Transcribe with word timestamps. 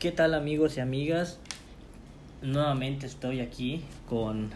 ¿Qué 0.00 0.12
tal 0.12 0.34
amigos 0.34 0.76
y 0.76 0.80
amigas? 0.80 1.38
Nuevamente 2.42 3.06
estoy 3.06 3.40
aquí 3.40 3.82
con 4.08 4.50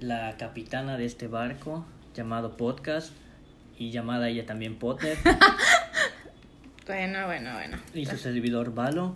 la 0.00 0.36
capitana 0.38 0.96
de 0.96 1.04
este 1.04 1.28
barco 1.28 1.84
llamado 2.14 2.56
Podcast 2.56 3.12
y 3.78 3.90
llamada 3.90 4.28
ella 4.28 4.46
también 4.46 4.76
Potter 4.78 5.18
Bueno, 6.86 7.26
bueno, 7.26 7.52
bueno. 7.54 7.78
y 7.94 8.06
su 8.06 8.16
servidor 8.16 8.74
Valo. 8.74 9.14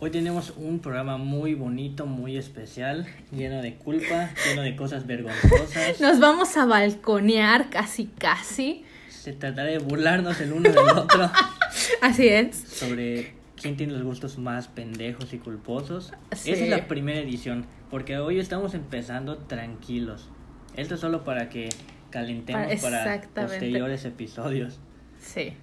Hoy 0.00 0.10
tenemos 0.10 0.52
un 0.56 0.80
programa 0.80 1.16
muy 1.18 1.54
bonito, 1.54 2.04
muy 2.06 2.36
especial, 2.36 3.06
lleno 3.30 3.62
de 3.62 3.74
culpa, 3.76 4.30
lleno 4.46 4.62
de 4.62 4.74
cosas 4.76 5.06
vergonzosas. 5.06 6.00
Nos 6.00 6.18
vamos 6.20 6.56
a 6.56 6.66
balconear 6.66 7.70
casi, 7.70 8.06
casi. 8.06 8.84
Se 9.08 9.32
tratará 9.32 9.68
de 9.68 9.78
burlarnos 9.78 10.40
el 10.40 10.52
uno 10.52 10.68
del 10.68 10.78
otro 10.78 11.30
Así 12.02 12.28
es. 12.28 12.56
sobre 12.56 13.32
quién 13.64 13.78
tiene 13.78 13.94
los 13.94 14.02
gustos 14.02 14.36
más 14.36 14.68
pendejos 14.68 15.32
y 15.32 15.38
culposos. 15.38 16.12
Sí. 16.32 16.50
Esa 16.52 16.64
es 16.64 16.68
la 16.68 16.86
primera 16.86 17.18
edición, 17.20 17.64
porque 17.90 18.18
hoy 18.18 18.38
estamos 18.38 18.74
empezando 18.74 19.38
tranquilos. 19.38 20.28
Esto 20.76 20.96
es 20.96 21.00
solo 21.00 21.24
para 21.24 21.48
que 21.48 21.70
calentemos 22.10 22.82
Para- 22.82 23.22
para, 23.32 23.46
posteriores 23.48 24.04
episodios. 24.04 24.80
Sí. 25.18 25.54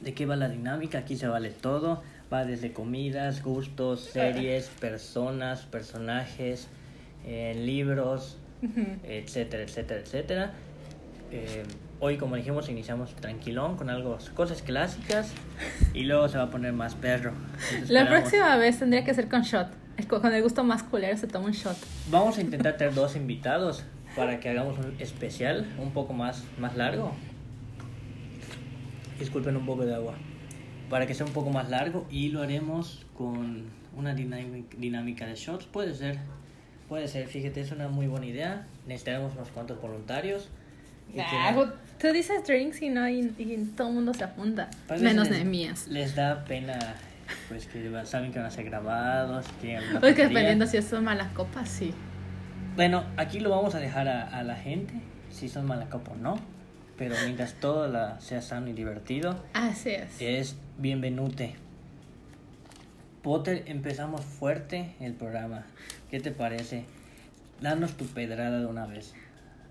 ¿De 0.00 0.14
qué 0.14 0.24
va 0.24 0.36
la 0.36 0.48
dinámica? 0.48 1.00
Aquí 1.00 1.14
se 1.16 1.28
vale 1.28 1.50
todo. 1.50 2.02
Va 2.32 2.46
desde 2.46 2.72
comidas, 2.72 3.42
gustos, 3.42 4.00
series, 4.00 4.68
personas, 4.80 5.66
personajes, 5.66 6.68
eh, 7.26 7.52
libros, 7.54 8.38
etcétera, 9.04 9.62
etcétera, 9.64 10.00
etcétera. 10.00 10.52
Eh, 11.32 11.64
hoy, 12.00 12.16
como 12.16 12.36
dijimos, 12.36 12.68
iniciamos 12.68 13.14
tranquilón 13.16 13.76
con 13.76 13.90
algo, 13.90 14.18
cosas 14.34 14.62
clásicas 14.62 15.32
y 15.94 16.04
luego 16.04 16.28
se 16.28 16.38
va 16.38 16.44
a 16.44 16.50
poner 16.50 16.72
más 16.72 16.94
perro. 16.94 17.32
Entonces, 17.70 17.90
La 17.90 18.00
esperamos- 18.02 18.28
próxima 18.30 18.56
vez 18.56 18.78
tendría 18.78 19.04
que 19.04 19.14
ser 19.14 19.28
con 19.28 19.42
shot. 19.42 19.68
Con 20.08 20.32
el 20.32 20.42
gusto 20.42 20.62
más 20.62 20.84
culero 20.84 21.16
se 21.16 21.26
toma 21.26 21.46
un 21.46 21.52
shot. 21.52 21.76
Vamos 22.10 22.38
a 22.38 22.40
intentar 22.40 22.76
tener 22.76 22.94
dos 22.94 23.16
invitados 23.16 23.84
para 24.14 24.38
que 24.38 24.48
hagamos 24.48 24.78
un 24.78 24.94
especial 25.00 25.66
un 25.78 25.90
poco 25.92 26.12
más, 26.12 26.44
más 26.58 26.76
largo. 26.76 27.12
Disculpen 29.18 29.56
un 29.56 29.66
poco 29.66 29.84
de 29.84 29.94
agua. 29.94 30.14
Para 30.88 31.06
que 31.06 31.14
sea 31.14 31.26
un 31.26 31.32
poco 31.32 31.50
más 31.50 31.68
largo 31.68 32.06
y 32.10 32.28
lo 32.28 32.42
haremos 32.42 33.04
con 33.16 33.64
una 33.96 34.14
dinámica, 34.14 35.26
de 35.26 35.34
shots. 35.34 35.66
Puede 35.66 35.92
ser, 35.94 36.18
puede 36.88 37.08
ser. 37.08 37.26
Fíjate, 37.26 37.60
es 37.60 37.72
una 37.72 37.88
muy 37.88 38.06
buena 38.06 38.26
idea. 38.26 38.66
Necesitaremos 38.86 39.34
unos 39.34 39.48
cuantos 39.48 39.80
voluntarios. 39.82 40.48
Que- 41.12 41.20
Ah, 41.22 41.50
pues, 41.54 41.68
tú 42.00 42.08
dices 42.12 42.44
drinks 42.46 42.80
y 42.82 42.88
no, 42.90 43.08
y, 43.08 43.34
y 43.38 43.72
todo 43.76 43.88
el 43.88 43.94
mundo 43.94 44.14
se 44.14 44.24
apunta. 44.24 44.68
Menos 45.00 45.28
les- 45.28 45.38
Nehemías. 45.38 45.88
Les 45.88 46.14
da 46.14 46.44
pena, 46.44 46.78
pues 47.48 47.66
que 47.66 47.90
saben 48.04 48.32
que 48.32 48.38
van 48.38 48.46
a 48.46 48.50
ser 48.50 48.64
grabados. 48.64 49.46
alguna 49.62 50.00
Porque 50.00 50.22
tontería. 50.22 50.28
dependiendo 50.28 50.66
si 50.66 50.80
son 50.82 51.04
malas 51.04 51.32
copas, 51.32 51.68
sí. 51.68 51.92
Bueno, 52.76 53.04
aquí 53.16 53.40
lo 53.40 53.50
vamos 53.50 53.74
a 53.74 53.80
dejar 53.80 54.06
a, 54.08 54.22
a 54.28 54.42
la 54.44 54.54
gente, 54.56 54.94
si 55.30 55.48
son 55.48 55.66
mala 55.66 55.88
copa 55.90 56.12
o 56.12 56.16
no. 56.16 56.38
Pero 56.96 57.14
mientras 57.24 57.54
todo 57.54 57.86
la, 57.88 58.20
sea 58.20 58.42
sano 58.42 58.68
y 58.68 58.72
divertido, 58.72 59.40
Así 59.52 59.90
es. 59.90 60.20
es 60.20 60.56
bienvenute. 60.78 61.54
Potter, 63.22 63.62
empezamos 63.66 64.24
fuerte 64.24 64.94
el 65.00 65.12
programa. 65.14 65.64
¿Qué 66.10 66.20
te 66.20 66.30
parece? 66.30 66.84
Danos 67.60 67.96
tu 67.96 68.06
pedrada 68.06 68.60
de 68.60 68.66
una 68.66 68.86
vez. 68.86 69.14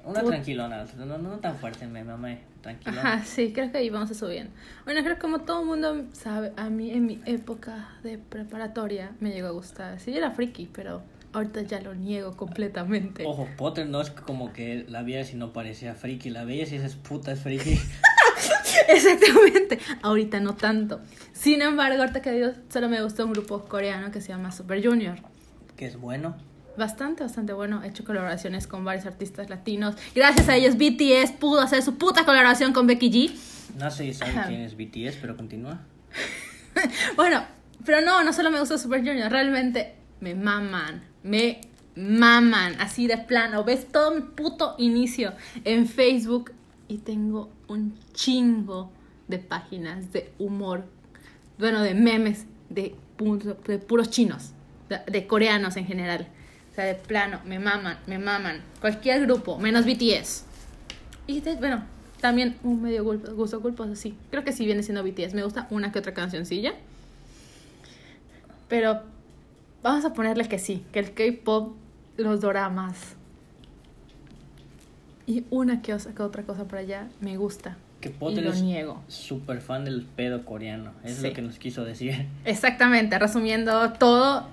Una 0.07 0.21
Put- 0.21 0.29
tranquilona, 0.29 0.85
no, 0.97 1.05
no, 1.05 1.17
no 1.17 1.37
tan 1.39 1.55
fuerte, 1.57 1.85
me 1.87 2.03
mamé. 2.03 2.39
Tranquilona. 2.61 3.01
Ajá, 3.15 3.25
sí, 3.25 3.51
creo 3.53 3.71
que 3.71 3.77
ahí 3.77 3.89
vamos 3.89 4.09
a 4.11 4.13
subir. 4.13 4.49
Bueno, 4.85 5.01
creo 5.03 5.15
que 5.15 5.21
como 5.21 5.41
todo 5.41 5.61
el 5.61 5.67
mundo 5.67 6.05
sabe, 6.13 6.51
a 6.57 6.69
mí 6.69 6.91
en 6.91 7.05
mi 7.05 7.21
época 7.25 7.89
de 8.03 8.17
preparatoria 8.17 9.11
me 9.19 9.31
llegó 9.31 9.47
a 9.47 9.51
gustar. 9.51 9.99
Sí, 9.99 10.15
era 10.15 10.31
friki, 10.31 10.69
pero 10.73 11.01
ahorita 11.33 11.61
ya 11.61 11.79
lo 11.81 11.93
niego 11.93 12.35
completamente. 12.35 13.23
Ojo, 13.25 13.47
Potter 13.57 13.87
no 13.87 14.01
es 14.01 14.09
como 14.11 14.51
que 14.53 14.85
la 14.87 15.01
vieras 15.03 15.33
y 15.33 15.35
no 15.35 15.53
parecía 15.53 15.93
friki. 15.93 16.29
La 16.29 16.45
veías 16.45 16.71
y 16.71 16.77
dices, 16.77 16.95
puta, 16.95 17.31
es 17.33 17.39
friki. 17.41 17.79
Exactamente. 18.87 19.79
Ahorita 20.01 20.39
no 20.39 20.55
tanto. 20.55 21.01
Sin 21.33 21.61
embargo, 21.61 21.99
ahorita 22.01 22.21
que 22.21 22.31
digo, 22.31 22.49
solo 22.69 22.89
me 22.89 23.01
gustó 23.01 23.25
un 23.25 23.33
grupo 23.33 23.65
coreano 23.65 24.11
que 24.11 24.21
se 24.21 24.29
llama 24.29 24.51
Super 24.51 24.83
Junior. 24.85 25.17
que 25.75 25.85
es 25.85 25.97
bueno. 25.99 26.35
Bastante, 26.77 27.23
bastante 27.23 27.53
bueno. 27.53 27.83
He 27.83 27.87
hecho 27.87 28.03
colaboraciones 28.05 28.67
con 28.67 28.85
varios 28.85 29.05
artistas 29.05 29.49
latinos. 29.49 29.95
Gracias 30.15 30.47
a 30.47 30.55
ellos, 30.55 30.75
BTS 30.77 31.31
pudo 31.39 31.59
hacer 31.61 31.81
su 31.81 31.97
puta 31.97 32.23
colaboración 32.23 32.71
con 32.71 32.85
Becky 32.87 33.09
G. 33.11 33.31
No 33.77 33.89
sé 33.91 34.03
si 34.05 34.13
sabe 34.13 34.31
Ajá. 34.31 34.47
quién 34.47 34.61
es 34.61 34.77
BTS, 34.77 35.17
pero 35.19 35.35
continúa. 35.35 35.79
Bueno, 37.15 37.43
pero 37.85 38.01
no, 38.01 38.23
no 38.23 38.31
solo 38.33 38.51
me 38.51 38.59
gusta 38.59 38.77
Super 38.77 38.99
Junior, 38.99 39.31
realmente 39.31 39.95
me 40.19 40.35
maman, 40.35 41.01
me 41.23 41.61
maman, 41.95 42.75
así 42.79 43.07
de 43.07 43.17
plano. 43.17 43.63
Ves 43.63 43.87
todo 43.87 44.13
mi 44.13 44.21
puto 44.21 44.75
inicio 44.77 45.33
en 45.63 45.87
Facebook 45.87 46.51
y 46.87 46.99
tengo 46.99 47.51
un 47.67 47.97
chingo 48.13 48.91
de 49.27 49.39
páginas 49.39 50.13
de 50.13 50.31
humor, 50.37 50.85
bueno, 51.57 51.81
de 51.81 51.95
memes 51.95 52.45
de, 52.69 52.95
pu- 53.17 53.57
de 53.63 53.79
puros 53.79 54.11
chinos, 54.11 54.51
de, 54.89 54.99
de 55.11 55.25
coreanos 55.25 55.77
en 55.77 55.87
general. 55.87 56.27
O 56.77 56.79
sea, 56.79 56.85
de 56.85 56.93
plano, 56.93 57.39
me 57.43 57.57
maman, 57.57 57.97
me 58.05 58.19
maman. 58.19 58.61
Cualquier 58.81 59.21
grupo, 59.25 59.57
menos 59.57 59.83
BTS. 59.83 60.43
Y 61.25 61.39
bueno, 61.59 61.83
también 62.21 62.55
un 62.61 62.83
medio 62.83 63.03
gulp- 63.03 63.33
gusto 63.33 63.59
culposo, 63.63 63.95
sí. 63.95 64.15
Creo 64.29 64.43
que 64.43 64.51
sí 64.51 64.63
viene 64.63 64.83
siendo 64.83 65.01
BTS. 65.03 65.33
Me 65.33 65.41
gusta 65.41 65.65
una 65.71 65.91
que 65.91 65.97
otra 65.97 66.13
cancioncilla. 66.13 66.75
Pero 68.67 69.01
vamos 69.81 70.05
a 70.05 70.13
ponerle 70.13 70.47
que 70.47 70.59
sí, 70.59 70.83
que 70.93 70.99
el 70.99 71.15
K-pop, 71.15 71.75
los 72.17 72.41
doramas 72.41 73.15
y 75.25 75.45
una 75.49 75.81
que, 75.81 75.95
otra 75.95 76.43
cosa 76.43 76.65
por 76.65 76.77
allá 76.77 77.07
me 77.21 77.37
gusta. 77.37 77.75
Que 78.01 78.09
Y 78.09 78.11
Potter 78.11 78.43
lo 78.43 78.51
es 78.51 78.61
niego. 78.61 79.01
súper 79.07 79.61
fan 79.61 79.83
del 79.83 80.03
pedo 80.03 80.45
coreano. 80.45 80.91
Es 81.03 81.15
Sí. 81.15 81.27
lo 81.27 81.33
que 81.33 81.41
nos 81.41 81.57
quiso 81.57 81.83
decir. 81.83 82.27
Exactamente, 82.45 83.17
resumiendo 83.17 83.93
todo, 83.93 84.47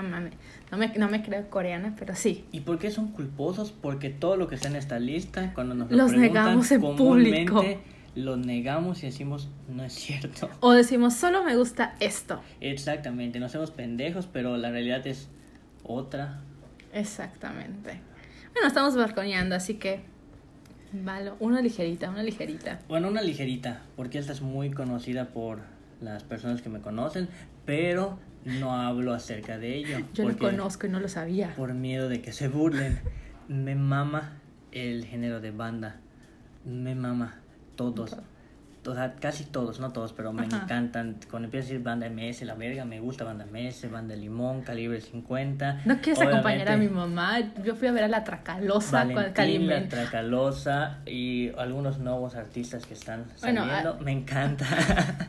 me- 0.00 0.30
no, 0.70 0.78
me, 0.78 0.88
no 0.96 1.08
me 1.10 1.22
creo 1.22 1.50
coreana, 1.50 1.94
pero 1.98 2.14
sí. 2.14 2.46
¿Y 2.52 2.60
por 2.60 2.78
qué 2.78 2.90
son 2.90 3.08
culposos? 3.08 3.72
Porque 3.72 4.08
todo 4.08 4.36
lo 4.36 4.48
que 4.48 4.54
está 4.54 4.68
en 4.68 4.76
esta 4.76 4.98
lista, 4.98 5.52
cuando 5.54 5.74
nos 5.74 5.90
lo 5.90 5.96
Los 5.98 6.12
preguntan, 6.12 6.44
negamos 6.44 6.70
en 6.70 6.80
público. 6.80 7.64
Lo 8.14 8.36
negamos 8.36 9.02
y 9.02 9.06
decimos, 9.06 9.48
no 9.68 9.84
es 9.84 9.92
cierto. 9.94 10.48
O 10.60 10.72
decimos, 10.72 11.14
solo 11.14 11.42
me 11.44 11.56
gusta 11.56 11.94
esto. 11.98 12.40
Exactamente, 12.60 13.40
no 13.40 13.48
somos 13.48 13.70
pendejos, 13.70 14.26
pero 14.30 14.56
la 14.56 14.70
realidad 14.70 15.06
es 15.06 15.28
otra. 15.82 16.40
Exactamente. 16.92 18.00
Bueno, 18.52 18.68
estamos 18.68 18.96
balconeando, 18.96 19.54
así 19.56 19.74
que. 19.74 20.00
Valo, 20.92 21.36
una 21.40 21.62
ligerita, 21.62 22.10
una 22.10 22.22
ligerita. 22.22 22.80
Bueno, 22.86 23.08
una 23.08 23.22
ligerita, 23.22 23.80
porque 23.96 24.18
esta 24.18 24.32
es 24.32 24.42
muy 24.42 24.70
conocida 24.70 25.28
por 25.28 25.60
las 26.02 26.22
personas 26.22 26.60
que 26.60 26.68
me 26.68 26.80
conocen, 26.80 27.30
pero 27.64 28.18
no 28.44 28.74
hablo 28.74 29.14
acerca 29.14 29.58
de 29.58 29.76
ello. 29.76 29.98
Yo 30.14 30.28
lo 30.28 30.36
conozco 30.36 30.86
y 30.86 30.90
no 30.90 31.00
lo 31.00 31.08
sabía. 31.08 31.54
Por 31.56 31.74
miedo 31.74 32.08
de 32.08 32.20
que 32.22 32.32
se 32.32 32.48
burlen. 32.48 33.00
Me 33.48 33.74
mama 33.74 34.32
el 34.72 35.04
género 35.04 35.40
de 35.40 35.50
banda. 35.50 35.96
Me 36.64 36.94
mama 36.94 37.36
todos. 37.76 38.16
O 38.84 38.94
sea, 38.94 39.14
casi 39.14 39.44
todos, 39.44 39.78
no 39.78 39.92
todos, 39.92 40.12
pero 40.12 40.32
me 40.32 40.42
Ajá. 40.44 40.62
encantan. 40.64 41.16
Cuando 41.30 41.46
empiezo 41.46 41.66
a 41.66 41.68
decir 41.68 41.84
banda 41.84 42.08
MS, 42.10 42.42
la 42.42 42.54
verga, 42.54 42.84
me 42.84 42.98
gusta 42.98 43.22
banda 43.22 43.46
MS, 43.46 43.88
banda 43.88 44.16
Limón, 44.16 44.62
Calibre 44.62 45.00
50. 45.00 45.82
¿No 45.84 46.00
quieres 46.00 46.20
acompañar 46.20 46.68
a 46.68 46.76
mi 46.76 46.86
Obviamente, 46.86 46.94
mamá? 47.14 47.38
Yo 47.64 47.76
fui 47.76 47.86
a 47.86 47.92
ver 47.92 48.02
a 48.04 48.08
la 48.08 48.24
Tracalosa 48.24 49.04
Valentín. 49.04 49.68
La 49.68 49.86
Tracalosa 49.88 50.98
y 51.06 51.50
algunos 51.58 51.98
nuevos 52.00 52.34
artistas 52.34 52.84
que 52.84 52.94
están 52.94 53.26
Bueno, 53.40 53.60
saliendo. 53.66 53.96
ah- 54.00 54.02
Me 54.02 54.10
encanta. 54.12 54.66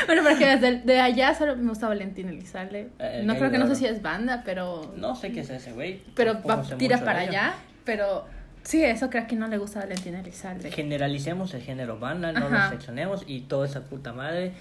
Bueno, 0.06 0.22
porque 0.22 0.46
desde 0.46 0.80
de 0.80 1.00
allá 1.00 1.34
solo 1.34 1.56
me 1.56 1.68
gusta 1.68 1.88
Valentín 1.88 2.28
Elizalde. 2.28 2.88
Eh, 2.98 3.22
no 3.24 3.36
creo 3.36 3.50
que 3.50 3.58
no 3.58 3.66
sé 3.66 3.74
si 3.76 3.86
es 3.86 4.02
banda, 4.02 4.42
pero. 4.44 4.92
no 4.96 5.14
sé 5.14 5.32
qué 5.32 5.40
es 5.40 5.50
ese 5.50 5.72
güey. 5.72 6.02
pero 6.14 6.42
va, 6.42 6.62
tira 6.62 6.98
para 7.04 7.20
allá. 7.20 7.54
Pero 7.84 8.26
sí, 8.62 8.82
eso 8.84 9.10
creo 9.10 9.26
que 9.26 9.36
no 9.36 9.48
le 9.48 9.58
gusta 9.58 9.80
a 9.80 9.82
Valentín 9.82 10.14
Elizalde. 10.14 10.70
generalicemos 10.70 11.54
el 11.54 11.62
género 11.62 11.98
banda, 11.98 12.32
no 12.32 12.46
Ajá. 12.46 12.58
nos 12.58 12.70
seccionemos 12.70 13.24
y 13.26 13.42
toda 13.42 13.66
esa 13.66 13.82
puta 13.82 14.12
madre. 14.12 14.52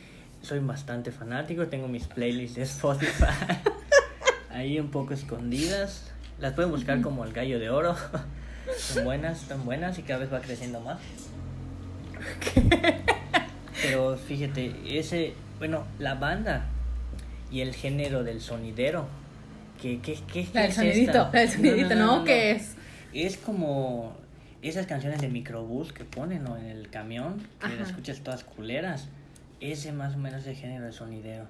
Soy 0.42 0.60
bastante 0.60 1.12
fanático, 1.12 1.68
tengo 1.68 1.90
mis 1.90 2.08
playlists 2.08 2.56
de 2.56 2.64
Spotify 2.64 3.26
ahí 4.52 4.80
un 4.80 4.90
poco 4.90 5.14
escondidas. 5.14 6.12
Las 6.40 6.54
pueden 6.54 6.72
buscar 6.72 7.02
como 7.02 7.26
el 7.26 7.34
gallo 7.34 7.60
de 7.60 7.70
oro. 7.70 7.96
Son 8.78 9.04
buenas, 9.04 9.42
están 9.42 9.66
buenas 9.66 9.98
y 10.00 10.04
cada 10.04 10.20
vez 10.20 10.32
va 10.32 10.40
creciendo 10.40 10.80
más. 10.80 11.00
Pero 13.82 14.18
fíjate, 14.18 14.74
ese, 15.00 15.34
bueno, 15.58 15.86
la 16.00 16.16
banda 16.16 16.66
y 17.52 17.62
el 17.62 17.74
género 17.74 18.24
del 18.24 18.42
sonidero. 18.42 19.08
¿Qué, 19.82 20.00
qué, 20.02 20.16
qué, 20.32 20.44
qué 20.46 20.50
La 20.54 20.62
del 20.62 20.70
es 20.72 20.76
sonidito, 20.76 21.12
esta? 21.12 21.32
la 21.32 21.40
del 21.40 21.50
sonidito, 21.50 21.96
¿no? 21.96 22.24
¿Qué 22.26 22.52
es? 22.52 22.76
Es 23.14 23.38
como 23.38 24.16
esas 24.62 24.86
canciones 24.86 25.22
de 25.22 25.30
microbús 25.30 25.94
que 25.94 26.04
ponen 26.04 26.44
¿no? 26.44 26.58
en 26.58 26.66
el 26.66 26.90
camión, 26.90 27.38
que 27.60 27.68
Ajá. 27.68 27.76
las 27.76 27.90
escuchas 27.90 28.20
todas 28.20 28.44
culeras. 28.44 29.08
Ese 29.62 29.92
más 29.94 30.16
o 30.16 30.18
menos 30.18 30.42
es 30.42 30.48
el 30.48 30.56
género 30.56 30.86
de 30.86 30.92
sonidero. 30.92 31.46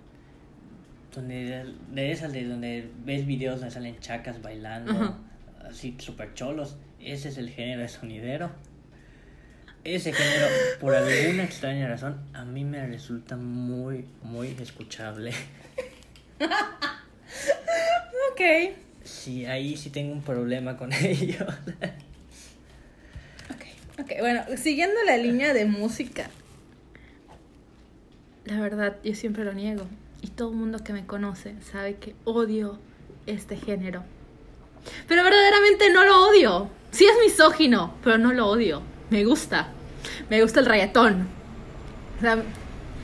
donde 1.14 1.66
de 1.92 2.12
esas 2.12 2.32
de 2.32 2.46
donde 2.46 2.90
ves 3.04 3.26
videos 3.26 3.60
donde 3.60 3.74
salen 3.74 4.00
chacas 4.00 4.42
bailando, 4.42 4.92
Ajá. 4.92 5.18
así 5.68 5.96
super 5.98 6.34
cholos. 6.36 6.78
Ese 7.00 7.30
es 7.30 7.38
el 7.38 7.50
género 7.50 7.82
de 7.82 7.88
sonidero. 7.90 8.52
Ese 9.84 10.12
género, 10.14 10.48
por 10.80 10.94
alguna 10.94 11.44
extraña 11.44 11.88
razón, 11.88 12.20
a 12.34 12.44
mí 12.44 12.66
me 12.66 12.86
resulta 12.86 13.38
muy, 13.38 14.06
muy 14.24 14.50
escuchable. 14.60 15.32
Ok. 18.32 18.76
Sí, 19.04 19.46
ahí 19.46 19.78
sí 19.78 19.90
tengo 19.90 20.14
un 20.14 20.22
problema 20.22 20.78
con 20.78 20.92
ellos. 21.02 21.42
Ok, 23.50 23.66
ok. 24.00 24.12
Bueno, 24.20 24.44
siguiendo 24.58 24.96
la 25.06 25.18
línea 25.18 25.54
de 25.54 25.66
música. 25.66 26.30
La 28.46 28.60
verdad, 28.60 28.98
yo 29.04 29.16
siempre 29.16 29.44
lo 29.46 29.54
niego. 29.54 29.86
Y 30.22 30.28
todo 30.28 30.50
el 30.50 30.56
mundo 30.58 30.84
que 30.84 30.92
me 30.94 31.06
conoce 31.06 31.56
sabe 31.62 31.96
que 31.96 32.16
odio 32.26 32.80
este 33.26 33.56
género. 33.56 34.04
Pero 35.08 35.24
verdaderamente 35.24 35.90
no 35.92 36.06
lo 36.06 36.30
odio. 36.30 36.70
Sí 36.92 37.06
es 37.06 37.14
misógino, 37.24 37.96
pero 38.04 38.18
no 38.18 38.34
lo 38.34 38.48
odio. 38.48 38.82
Me 39.10 39.24
gusta. 39.26 39.68
Me 40.30 40.42
gusta 40.42 40.60
el 40.60 40.66
reggaetón. 40.66 41.28
O 42.18 42.22
sea, 42.22 42.44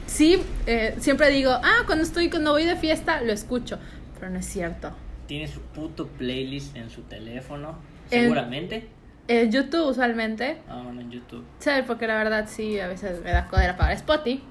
sí, 0.08 0.42
eh, 0.68 0.96
siempre 1.00 1.30
digo, 1.30 1.52
ah, 1.52 1.84
cuando 1.86 2.04
estoy, 2.04 2.30
cuando 2.30 2.52
voy 2.52 2.66
de 2.66 2.76
fiesta, 2.76 3.22
lo 3.22 3.32
escucho. 3.34 3.80
Pero 4.20 4.30
no 4.32 4.40
es 4.40 4.46
cierto. 4.46 4.92
Tiene 5.28 5.48
su 5.48 5.60
puto 5.62 6.08
playlist 6.08 6.76
en 6.76 6.90
su 6.90 7.02
teléfono, 7.04 7.78
En- 8.12 8.22
seguramente. 8.24 8.88
En 9.28 9.52
YouTube 9.52 9.88
usualmente 9.90 10.58
Ah, 10.70 10.82
bueno, 10.84 11.02
en 11.02 11.10
YouTube. 11.10 11.44
¿Sabes? 11.58 11.84
Porque 11.88 12.06
la 12.06 12.16
verdad 12.16 12.48
sí, 12.48 12.80
a 12.80 12.88
veces 12.88 13.24
me 13.24 13.32
da 13.32 13.48
codera 13.48 13.76
para 13.76 13.94
Spotify. 13.94 14.44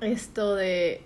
Esto 0.00 0.54
de... 0.54 1.02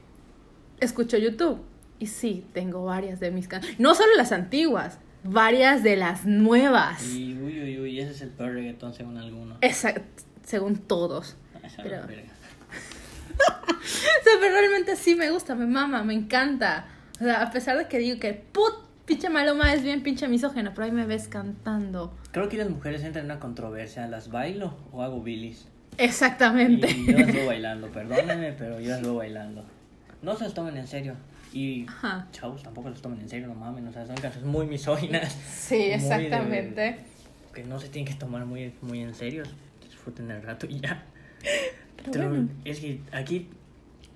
Escucho 0.81 1.17
YouTube. 1.19 1.61
Y 1.99 2.07
sí, 2.07 2.45
tengo 2.53 2.85
varias 2.85 3.19
de 3.21 3.31
mis 3.31 3.49
canciones. 3.49 3.81
No 3.81 3.95
solo 3.95 4.15
las 4.17 4.31
antiguas, 4.33 4.99
varias 5.25 5.83
de 5.83 5.97
las 5.97 6.25
nuevas. 6.25 7.15
Y 7.15 7.35
uy, 7.35 7.63
uy, 7.63 7.79
uy, 7.81 8.01
ese 8.01 8.13
es 8.13 8.23
el 8.23 8.31
peor 8.31 8.53
reggaetón 8.53 8.95
según 8.95 9.19
algunos. 9.19 9.59
Exacto, 9.61 10.23
según 10.45 10.77
todos. 10.77 11.37
Ah, 11.55 11.67
esa 11.67 11.83
pero-. 11.83 12.03
O 13.37 14.25
sea, 14.25 14.33
pero 14.41 14.55
realmente 14.55 14.97
sí 14.97 15.15
me 15.15 15.31
gusta, 15.31 15.55
me 15.55 15.67
mama, 15.67 16.03
me 16.03 16.15
encanta. 16.15 16.87
O 17.21 17.25
sea, 17.25 17.43
a 17.43 17.51
pesar 17.51 17.79
de 17.79 17.87
que 17.87 17.99
digo 17.99 18.19
que 18.19 18.35
put, 18.35 18.75
pinche 19.05 19.29
Maloma 19.29 19.73
es 19.73 19.83
bien 19.83 20.03
pinche 20.03 20.27
misógeno, 20.29 20.73
pero 20.75 20.87
ahí 20.87 20.93
me 20.93 21.07
ves 21.07 21.29
cantando. 21.29 22.17
Creo 22.33 22.49
que 22.49 22.57
las 22.57 22.69
mujeres 22.69 23.03
entran 23.05 23.27
en 23.27 23.31
una 23.31 23.41
controversia. 23.41 24.07
¿Las 24.09 24.31
bailo 24.31 24.77
o 24.93 25.03
hago 25.03 25.23
bilis? 25.23 25.69
Exactamente. 25.99 26.91
Y 26.91 27.07
yo 27.07 27.19
las 27.19 27.33
veo 27.33 27.47
bailando, 27.47 27.89
perdónenme, 27.89 28.53
pero 28.53 28.81
yo 28.81 28.91
las 28.91 29.03
veo 29.03 29.15
bailando. 29.15 29.65
No 30.23 30.37
se 30.37 30.45
las 30.45 30.55
tomen 30.55 30.77
en 30.77 30.87
serio. 30.87 31.15
Y 31.53 31.87
Ajá. 31.89 32.27
chavos, 32.33 32.63
tampoco 32.63 32.91
las 32.91 33.01
tomen 33.01 33.21
en 33.21 33.29
serio, 33.29 33.47
no 33.47 33.55
mamen. 33.55 33.87
O 33.89 33.93
sea, 33.93 34.05
son 34.07 34.17
canciones 34.17 34.49
muy 34.51 34.67
misóginas. 34.67 35.33
Sí, 35.53 35.77
de- 35.77 35.95
exactamente. 35.95 36.97
que 37.55 37.65
no 37.65 37.81
se 37.81 37.89
tienen 37.89 38.13
que 38.13 38.19
tomar 38.19 38.45
muy, 38.45 38.73
muy 38.83 39.01
en 39.03 39.15
serio. 39.15 39.45
Disfruten 39.83 40.31
el 40.31 40.43
rato 40.43 40.67
y 40.67 40.81
ya. 40.81 41.05
Pero 41.97 42.11
Pero 42.13 42.29
bueno. 42.29 42.49
es 42.65 42.81
que 42.81 43.01
aquí 43.13 43.49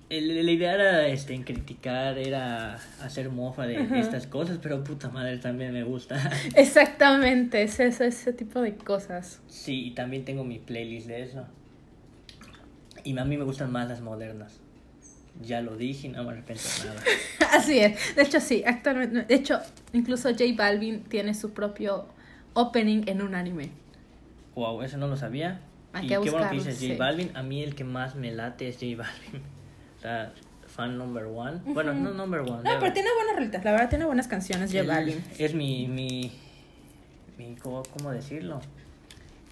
la 0.09 0.51
idea 0.51 0.73
era 0.73 1.07
este, 1.07 1.33
en 1.33 1.43
criticar, 1.43 2.17
era 2.17 2.75
hacer 3.01 3.29
mofa 3.29 3.65
de 3.65 3.87
estas 3.99 4.27
cosas, 4.27 4.59
pero 4.61 4.83
puta 4.83 5.09
madre 5.09 5.37
también 5.37 5.71
me 5.73 5.83
gusta. 5.83 6.29
Exactamente, 6.55 7.63
es 7.63 7.79
ese, 7.79 8.07
ese 8.07 8.33
tipo 8.33 8.59
de 8.61 8.75
cosas. 8.75 9.41
Sí, 9.47 9.87
y 9.87 9.91
también 9.91 10.25
tengo 10.25 10.43
mi 10.43 10.59
playlist 10.59 11.07
de 11.07 11.23
eso. 11.23 11.45
Y 13.03 13.17
a 13.17 13.25
mí 13.25 13.37
me 13.37 13.43
gustan 13.45 13.71
más 13.71 13.89
las 13.89 14.01
modernas. 14.01 14.59
Ya 15.43 15.61
lo 15.61 15.75
dije 15.75 16.07
y 16.07 16.09
no 16.11 16.23
me 16.23 16.31
arrepiento 16.31 16.63
de 16.83 16.89
nada. 16.89 17.01
Así 17.57 17.79
es. 17.79 18.15
De 18.15 18.21
hecho, 18.21 18.39
sí, 18.39 18.63
actualmente. 18.65 19.23
De 19.23 19.35
hecho, 19.35 19.59
incluso 19.93 20.29
J 20.29 20.43
Balvin 20.55 21.03
tiene 21.03 21.33
su 21.33 21.51
propio 21.51 22.07
opening 22.53 23.03
en 23.07 23.21
un 23.21 23.35
anime. 23.35 23.69
Wow, 24.55 24.81
eso 24.81 24.97
no 24.97 25.07
lo 25.07 25.17
sabía. 25.17 25.61
Hay 25.93 26.05
y 26.05 26.07
que 26.07 26.13
qué 26.13 26.19
bueno 26.19 26.31
que 26.31 26.55
buscarlo, 26.55 26.63
dices 26.63 26.75
J 26.75 26.93
sí. 26.93 26.95
Balvin. 26.95 27.31
A 27.35 27.43
mí 27.43 27.63
el 27.63 27.75
que 27.75 27.83
más 27.83 28.15
me 28.15 28.31
late 28.31 28.67
es 28.67 28.75
J 28.75 28.97
Balvin. 28.97 29.41
O 29.97 30.01
sea, 30.01 30.33
fan 30.65 30.97
number 30.97 31.25
one. 31.25 31.59
Bueno, 31.63 31.93
no 31.93 32.11
number 32.11 32.39
one. 32.39 32.63
No, 32.63 32.79
pero 32.79 32.91
tiene 32.91 33.09
buenas 33.15 33.35
rolitas, 33.35 33.63
la 33.63 33.71
verdad 33.71 33.89
tiene 33.89 34.05
buenas 34.05 34.27
canciones 34.27 34.71
J 34.71 34.83
Balvin. 34.83 35.23
Es 35.37 35.53
mi, 35.53 35.87
mi, 35.87 36.31
mi 37.37 37.55
¿cómo, 37.57 37.83
cómo 37.83 38.09
decirlo? 38.09 38.61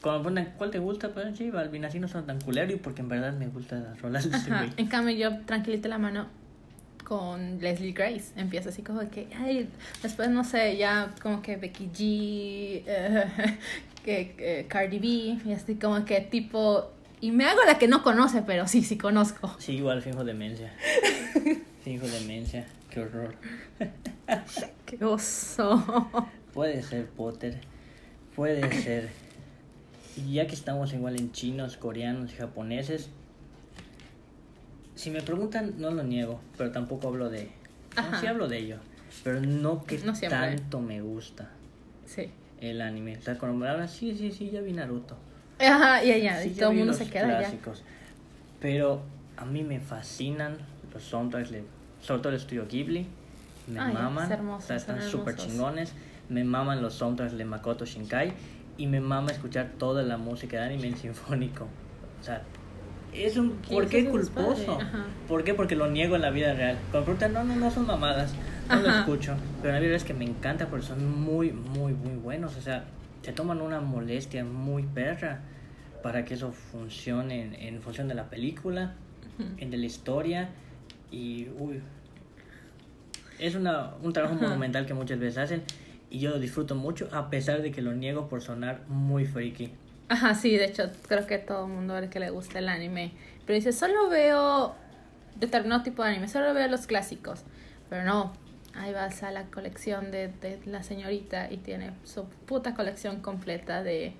Cuando 0.01 0.23
preguntan 0.23 0.53
cuál 0.57 0.71
te 0.71 0.79
gusta, 0.79 1.09
pues 1.09 1.37
J 1.37 1.51
Balvin, 1.51 1.83
así 1.85 1.99
no 1.99 2.07
son 2.07 2.25
tan 2.25 2.39
culero 2.39 2.71
y 2.71 2.77
porque 2.77 3.01
en 3.01 3.09
verdad 3.09 3.33
me 3.33 3.47
gustan 3.47 3.83
las 3.83 4.01
rolas 4.01 4.29
de 4.29 4.37
ese 4.37 4.49
güey. 4.49 4.71
En 4.77 4.87
cambio, 4.87 5.15
yo 5.15 5.39
tranquilita 5.45 5.89
la 5.89 5.97
mano 5.97 6.27
con 7.03 7.59
Leslie 7.59 7.91
Grace. 7.91 8.31
Empieza 8.37 8.69
así 8.69 8.81
como 8.81 9.09
que, 9.09 9.27
ay, 9.37 9.67
después 10.01 10.29
no 10.29 10.43
sé, 10.43 10.77
ya 10.77 11.13
como 11.21 11.41
que 11.41 11.57
Becky 11.57 11.89
G, 11.93 12.83
eh, 12.85 13.25
que, 14.05 14.35
que 14.37 14.65
Cardi 14.69 14.99
B, 14.99 15.07
y 15.49 15.53
así 15.53 15.75
como 15.75 16.05
que 16.05 16.21
tipo. 16.21 16.91
Y 17.19 17.31
me 17.31 17.43
hago 17.45 17.61
la 17.65 17.77
que 17.77 17.89
no 17.89 18.01
conoce, 18.01 18.43
pero 18.43 18.65
sí, 18.67 18.81
sí 18.83 18.97
conozco. 18.97 19.53
Sí, 19.59 19.73
igual 19.73 20.01
finjo 20.01 20.23
demencia. 20.23 20.71
Finjo 21.83 22.07
demencia, 22.07 22.65
qué 22.89 23.01
horror. 23.01 23.35
¡Qué 24.85 25.03
oso! 25.03 26.29
Puede 26.53 26.81
ser, 26.81 27.07
Potter. 27.07 27.59
Puede 28.35 28.71
ser. 28.81 29.09
Y 30.27 30.33
ya 30.33 30.48
que 30.48 30.56
estamos 30.56 30.94
igual 30.94 31.18
en 31.19 31.31
chinos, 31.31 31.77
coreanos 31.77 32.31
y 32.33 32.36
japoneses, 32.36 33.10
si 34.95 35.12
me 35.12 35.21
preguntan, 35.21 35.75
no 35.77 35.92
lo 35.92 36.04
niego, 36.04 36.42
pero 36.57 36.71
tampoco 36.71 37.07
hablo 37.07 37.30
de. 37.30 37.50
No, 37.95 38.19
sí 38.19 38.27
hablo 38.27 38.48
de 38.48 38.57
ello, 38.60 38.77
pero 39.24 39.39
no 39.42 39.83
que 39.83 39.98
No 40.00 40.13
tanto 40.13 40.80
me 40.80 41.01
gusta 41.01 41.50
Sí. 42.06 42.30
el 42.62 42.81
anime. 42.81 43.18
O 43.18 43.21
sea, 43.21 43.38
cuando 43.38 43.57
me 43.57 43.68
hablan, 43.68 43.88
sí, 43.89 44.16
sí, 44.18 44.31
sí, 44.31 44.50
ya 44.51 44.62
vi 44.62 44.74
Naruto. 44.74 45.16
Ajá, 45.60 46.04
y 46.04 46.12
allá, 46.12 46.42
Sí, 46.42 46.50
y 46.50 46.54
ya 46.54 46.60
todo 46.62 46.71
el 46.71 46.77
mundo 46.77 46.94
se 46.94 47.10
queda 47.10 47.38
clásicos. 47.39 47.83
Pero 48.60 49.01
a 49.38 49.45
mí 49.45 49.63
me 49.63 49.80
fascinan 49.80 50.57
los 50.94 51.04
soundtracks, 51.04 51.51
de, 51.51 51.63
sobre 52.01 52.21
todo 52.21 52.30
el 52.33 52.39
estudio 52.39 52.68
Ghibli. 52.68 53.07
Me 53.68 53.80
Ay, 53.80 53.94
maman. 53.94 54.25
es 54.25 54.31
hermoso, 54.31 54.63
o 54.63 54.68
sea, 54.68 54.75
están 54.75 55.01
súper 55.01 55.36
chingones. 55.36 55.94
Me 56.30 56.44
maman 56.44 56.81
los 56.81 56.94
soundtracks 56.94 57.38
de 57.38 57.45
Makoto 57.45 57.86
Shinkai. 57.86 58.33
Y 58.79 58.87
me 58.87 59.01
mama 59.01 59.31
escuchar 59.31 59.71
toda 59.77 60.01
la 60.03 60.17
música 60.17 60.57
de 60.57 60.63
anime 60.63 60.87
en 60.87 60.97
sinfónico. 60.97 61.65
O 62.19 62.23
sea, 62.23 62.41
es 63.13 63.35
un. 63.35 63.57
¿Qué 63.61 63.73
¿Por 63.75 63.87
qué 63.89 64.09
culposo? 64.09 64.79
ajá. 64.79 65.05
¿Por 65.27 65.44
qué? 65.44 65.54
Porque 65.54 65.75
lo 65.75 65.89
niego 65.92 66.15
en 66.15 66.21
la 66.21 66.30
vida 66.31 66.54
real. 66.54 66.77
Cuando 66.89 67.06
preguntan, 67.06 67.33
no, 67.33 67.44
no, 67.44 67.56
no 67.57 67.69
son 67.69 67.85
mamadas. 67.85 68.33
No 68.69 68.80
lo 68.81 68.87
Ajá. 68.87 68.99
escucho. 69.01 69.35
Pero 69.61 69.73
la 69.73 69.80
real 69.81 69.92
es 69.94 70.06
que 70.06 70.13
me 70.13 70.23
encanta 70.23 70.68
porque 70.68 70.85
son 70.85 71.21
muy, 71.21 71.51
muy, 71.51 71.92
muy 71.94 72.15
buenos. 72.15 72.56
O 72.56 72.61
sea, 72.61 72.85
se 73.21 73.33
toman 73.33 73.59
una 73.61 73.81
molestia 73.81 74.45
muy 74.45 74.83
perra 74.83 75.42
para 76.01 76.23
que 76.23 76.35
eso 76.35 76.54
funcione 76.54 77.44
en, 77.44 77.56
en 77.56 77.81
función 77.81 78.07
de 78.07 78.15
la 78.15 78.30
película, 78.30 78.94
en 79.57 79.69
de 79.71 79.77
la 79.77 79.85
historia. 79.87 80.49
Y, 81.11 81.49
uy, 81.59 81.81
es 83.39 83.56
una, 83.56 83.92
un 84.01 84.13
trabajo 84.13 84.35
Ajá. 84.35 84.45
monumental 84.45 84.85
que 84.85 84.94
muchas 84.94 85.19
veces 85.19 85.37
hacen. 85.37 85.63
Y 86.09 86.19
yo 86.19 86.31
lo 86.31 86.39
disfruto 86.39 86.75
mucho, 86.75 87.07
a 87.11 87.30
pesar 87.30 87.61
de 87.61 87.71
que 87.71 87.81
lo 87.81 87.94
niego 87.94 88.28
por 88.28 88.42
sonar 88.42 88.81
muy 88.87 89.25
freaky. 89.25 89.73
Ajá, 90.07 90.33
sí, 90.33 90.57
de 90.57 90.66
hecho, 90.66 90.89
creo 91.07 91.28
que 91.28 91.37
todo 91.37 91.66
el 91.66 91.71
mundo 91.71 91.95
al 91.95 92.09
que 92.09 92.19
le 92.19 92.31
gusta 92.31 92.59
el 92.59 92.68
anime. 92.68 93.11
Pero 93.45 93.56
dice, 93.56 93.71
solo 93.71 94.09
veo 94.09 94.75
determinado 95.35 95.83
tipo 95.83 96.04
de 96.04 96.09
anime, 96.09 96.28
solo 96.28 96.54
veo 96.54 96.68
los 96.68 96.87
clásicos. 96.87 97.44
Pero 97.89 98.04
no, 98.04 98.33
ahí 98.73 98.92
vas 98.92 99.21
a 99.21 99.31
la 99.31 99.45
colección 99.45 100.09
de, 100.09 100.30
de 100.30 100.59
la 100.66 100.81
señorita 100.81 101.51
y 101.51 101.57
tiene 101.57 101.92
su 102.04 102.25
puta 102.45 102.73
colección 102.73 103.21
completa 103.21 103.83
de 103.83 104.13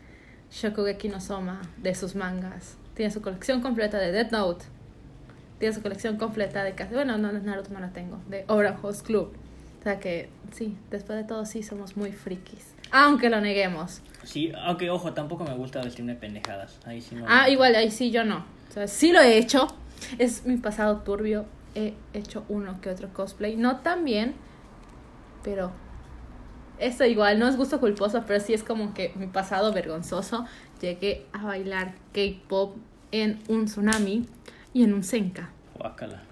Shokugeki 0.52 1.10
no 1.10 1.22
Soma, 1.22 1.62
de 1.78 1.96
sus 1.96 2.16
mangas. 2.16 2.78
Tiene 2.94 3.12
su 3.12 3.22
colección 3.22 3.62
completa 3.62 3.98
de 3.98 4.12
Death 4.12 4.32
Note. 4.32 4.66
Tiene 5.60 5.74
su 5.74 5.82
colección 5.82 6.18
completa 6.18 6.64
de... 6.64 6.74
Bueno, 6.92 7.18
no, 7.18 7.32
Naruto 7.32 7.72
no 7.72 7.80
la 7.80 7.92
tengo. 7.92 8.20
De 8.30 8.46
Orange 8.48 9.04
Club. 9.04 9.34
O 9.80 9.84
sea 9.84 10.00
que, 10.00 10.30
sí, 10.52 10.78
después 10.92 11.18
de 11.18 11.24
todo 11.24 11.46
sí 11.46 11.64
somos 11.64 11.96
muy 11.96 12.12
frikis. 12.12 12.76
Aunque 12.92 13.30
lo 13.30 13.40
neguemos. 13.40 14.02
Sí, 14.24 14.52
aunque 14.56 14.90
ojo, 14.90 15.14
tampoco 15.14 15.46
me 15.46 15.56
gusta 15.56 15.82
vestirme 15.82 16.14
de 16.14 16.20
pendejadas. 16.20 16.80
Ahí 16.86 17.02
sí 17.02 17.16
no. 17.16 17.26
Ah, 17.28 17.50
igual, 17.50 17.76
ahí 17.76 17.92
sí, 17.92 18.12
yo 18.12 18.26
no. 18.26 18.46
O 18.70 18.74
sea, 18.74 18.88
sí 18.88 19.12
lo 19.12 19.22
he 19.22 19.38
hecho. 19.38 19.68
Es 20.18 20.46
mi 20.46 20.58
pasado 20.58 20.98
turbio. 20.98 21.46
He 21.76 21.94
hecho 22.14 22.46
uno 22.50 22.82
que 22.82 22.90
otro 22.90 23.10
cosplay. 23.14 23.56
No 23.56 23.78
tan 23.78 24.04
bien, 24.04 24.34
pero 25.44 25.72
eso 26.80 27.06
igual, 27.06 27.40
no 27.40 27.48
es 27.48 27.58
gusto 27.58 27.80
culposo, 27.80 28.24
pero 28.26 28.40
sí 28.40 28.54
es 28.54 28.64
como 28.64 28.94
que 28.94 29.14
mi 29.16 29.28
pasado 29.28 29.72
vergonzoso. 29.72 30.46
Llegué 30.82 31.26
a 31.34 31.44
bailar 31.44 31.94
K-pop 32.14 32.78
en 33.12 33.40
un 33.48 33.66
tsunami 33.66 34.26
y 34.74 34.84
en 34.84 34.94
un 34.94 35.04
senka. 35.04 35.52
Guácala. 35.76 36.24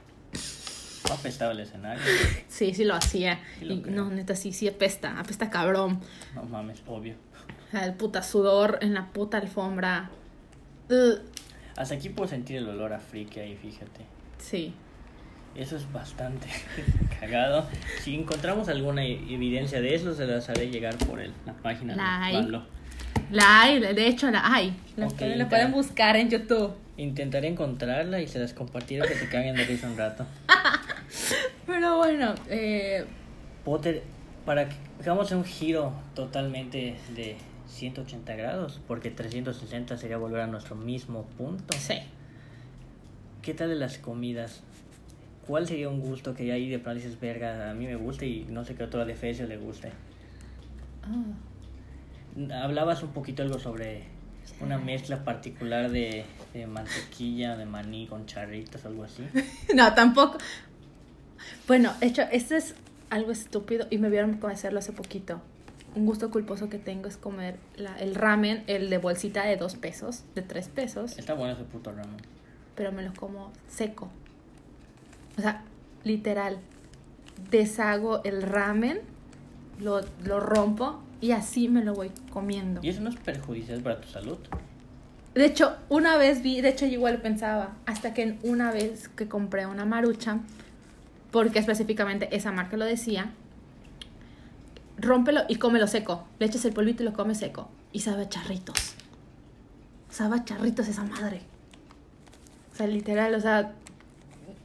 Apestaba 1.12 1.52
el 1.52 1.60
escenario. 1.62 2.04
Sí, 2.48 2.74
sí 2.74 2.84
lo 2.84 2.96
hacía. 2.96 3.40
Sí 3.60 3.66
lo 3.66 3.74
y 3.76 3.82
creo. 3.82 3.96
no, 3.96 4.10
neta, 4.10 4.36
sí, 4.36 4.54
sí 4.54 4.68
apesta, 4.68 5.20
apesta 5.20 5.50
cabrón. 5.50 6.00
No 6.36 6.44
mames, 6.44 6.82
obvio. 6.88 7.16
El 7.74 7.94
puta 7.94 8.22
sudor 8.24 8.80
en 8.82 8.94
la 8.94 9.08
puta 9.08 9.38
alfombra. 9.38 10.10
Ugh. 10.90 11.20
Hasta 11.76 11.96
aquí 11.96 12.10
puedo 12.10 12.28
sentir 12.30 12.58
el 12.58 12.68
olor 12.70 12.94
a 12.94 13.00
friki 13.00 13.40
ahí, 13.40 13.56
fíjate. 13.56 14.02
Sí. 14.40 14.74
Eso 15.56 15.76
es 15.76 15.92
bastante 15.92 16.48
cagado. 17.20 17.68
Si 18.04 18.16
encontramos 18.16 18.68
alguna 18.70 19.04
e- 19.04 19.34
evidencia 19.34 19.82
de 19.82 19.96
eso, 19.96 20.14
se 20.16 20.26
las 20.28 20.50
haré 20.50 20.70
llegar 20.70 20.96
por 20.98 21.20
el, 21.20 21.34
la 21.46 21.54
página 21.54 21.96
La 21.96 22.28
de. 22.28 22.34
Pablo. 22.34 22.64
La 23.32 23.62
hay, 23.64 23.80
de 23.80 24.08
hecho 24.08 24.30
la 24.32 24.54
hay. 24.54 24.74
La, 24.96 25.08
Ok, 25.08 25.16
pueden- 25.18 25.32
ya. 25.32 25.38
la 25.38 25.50
pueden 25.50 25.72
buscar 25.72 26.16
en 26.16 26.30
YouTube. 26.30 26.74
Intentaré 26.96 27.48
encontrarla 27.48 28.22
y 28.22 28.28
se 28.28 28.40
las 28.40 28.54
compartiré 28.54 29.08
que 29.08 29.16
te 29.16 29.28
caguen 29.30 29.56
de 29.56 29.66
risa 29.66 29.88
un 29.88 29.98
rato. 29.98 30.26
Pero 31.68 31.98
bueno, 31.98 32.34
eh, 32.50 33.06
Potter, 33.66 34.02
para 34.46 34.70
que 34.70 34.76
hagamos 35.02 35.32
un 35.32 35.44
giro 35.44 35.92
totalmente 36.16 36.96
de 37.14 37.36
180 37.68 38.36
grados, 38.36 38.80
porque 38.88 39.12
360 39.12 39.98
sería 39.98 40.18
volver 40.18 40.42
a 40.42 40.48
nuestro 40.48 40.76
mismo 40.76 41.24
punto. 41.38 41.78
sí. 41.78 42.00
¿Qué 43.42 43.54
tal 43.54 43.70
de 43.70 43.76
las 43.76 43.98
comidas? 43.98 44.62
¿Cuál 45.46 45.68
sería 45.68 45.88
un 45.88 46.02
gusto 46.02 46.34
que 46.34 46.52
ahí 46.52 46.68
de 46.68 46.80
pronto 46.80 47.00
dices, 47.02 47.18
verga, 47.18 47.70
a 47.70 47.74
mí 47.74 47.86
me 47.86 47.96
gusta 47.96 48.26
y 48.26 48.46
no 48.50 48.66
sé 48.66 48.76
qué 48.76 48.84
otro 48.84 49.06
de 49.06 49.16
Fecio 49.16 49.48
le 49.48 49.56
guste? 49.56 49.94
Ah. 51.04 52.64
Hablabas 52.64 53.04
un 53.04 53.12
poquito 53.12 53.44
algo 53.44 53.58
sobre 53.58 54.04
una 54.60 54.78
mezcla 54.78 55.24
particular 55.24 55.90
de, 55.90 56.26
de 56.54 56.68
mantequilla, 56.68 57.56
de 57.56 57.66
maní 57.66 58.08
con 58.08 58.26
charritos, 58.26 58.86
algo 58.86 59.04
así. 59.04 59.24
No, 59.74 59.94
tampoco. 59.94 60.38
Bueno, 61.68 61.94
de 62.00 62.08
hecho, 62.08 62.24
esto 62.32 62.56
es 62.56 62.76
algo 63.10 63.32
estúpido 63.32 63.88
y 63.90 63.98
me 63.98 64.10
vieron 64.10 64.40
hacerlo 64.50 64.80
hace 64.80 64.92
poquito. 64.92 65.42
Un 65.96 66.06
gusto 66.06 66.30
culposo 66.30 66.70
que 66.70 66.78
tengo 66.78 67.08
es 67.08 67.18
comer 67.18 67.58
la- 67.76 67.98
el 68.00 68.14
ramen, 68.16 68.64
el 68.68 68.90
de 68.90 68.98
bolsita 68.98 69.46
de 69.46 69.56
dos 69.58 69.76
pesos, 69.76 70.24
de 70.36 70.42
tres 70.42 70.68
pesos, 70.68 71.18
Está 71.18 71.34
bueno 71.34 71.54
ese 71.54 71.64
puto 71.64 71.92
ramen. 71.92 72.18
pero 72.76 72.92
me 72.92 73.02
lo 73.04 73.14
como 73.14 73.52
seco. 73.68 74.10
O 75.38 75.42
sea, 75.42 75.64
literal, 76.04 76.60
deshago 77.50 78.24
el 78.24 78.42
ramen, 78.44 79.00
lo, 79.80 80.02
lo 80.26 80.40
rompo 80.40 81.02
y 81.22 81.32
así 81.32 81.68
me 81.70 81.84
lo 81.84 81.94
voy 81.94 82.12
comiendo. 82.32 82.82
Y 82.84 82.90
eso 82.90 83.02
no 83.02 83.10
es 83.10 83.16
perjudicial 83.16 83.82
para 83.82 84.02
tu 84.02 84.08
salud. 84.08 84.38
De 85.34 85.46
hecho, 85.46 85.76
una 85.90 86.18
vez 86.18 86.42
vi, 86.42 86.62
de 86.62 86.70
hecho 86.70 86.86
yo 86.88 86.94
igual 86.94 87.22
pensaba, 87.22 87.76
hasta 87.86 88.14
que 88.14 88.38
una 88.44 88.72
vez 88.72 89.08
que 89.10 89.28
compré 89.28 89.66
una 89.68 89.86
marucha, 89.86 90.40
porque 91.38 91.60
específicamente 91.60 92.36
esa 92.36 92.52
marca 92.52 92.78
lo 92.78 92.86
decía, 92.86 93.30
rómpelo 94.98 95.42
y 95.48 95.58
cómelo 95.58 95.86
seco. 95.86 96.28
Le 96.40 96.48
echas 96.48 96.66
el 96.66 96.74
polvito 96.74 97.04
y 97.04 97.06
lo 97.06 97.14
comes 97.14 97.38
seco. 97.38 97.70
Y 97.92 98.00
sabe 98.00 98.24
a 98.24 98.28
charritos. 98.30 98.96
Sabe 100.10 100.38
a 100.38 100.46
charritos 100.46 100.88
esa 100.88 101.04
madre. 101.04 101.42
O 102.74 102.76
sea, 102.76 102.88
literal, 102.88 103.36
o 103.36 103.40
sea, 103.40 103.74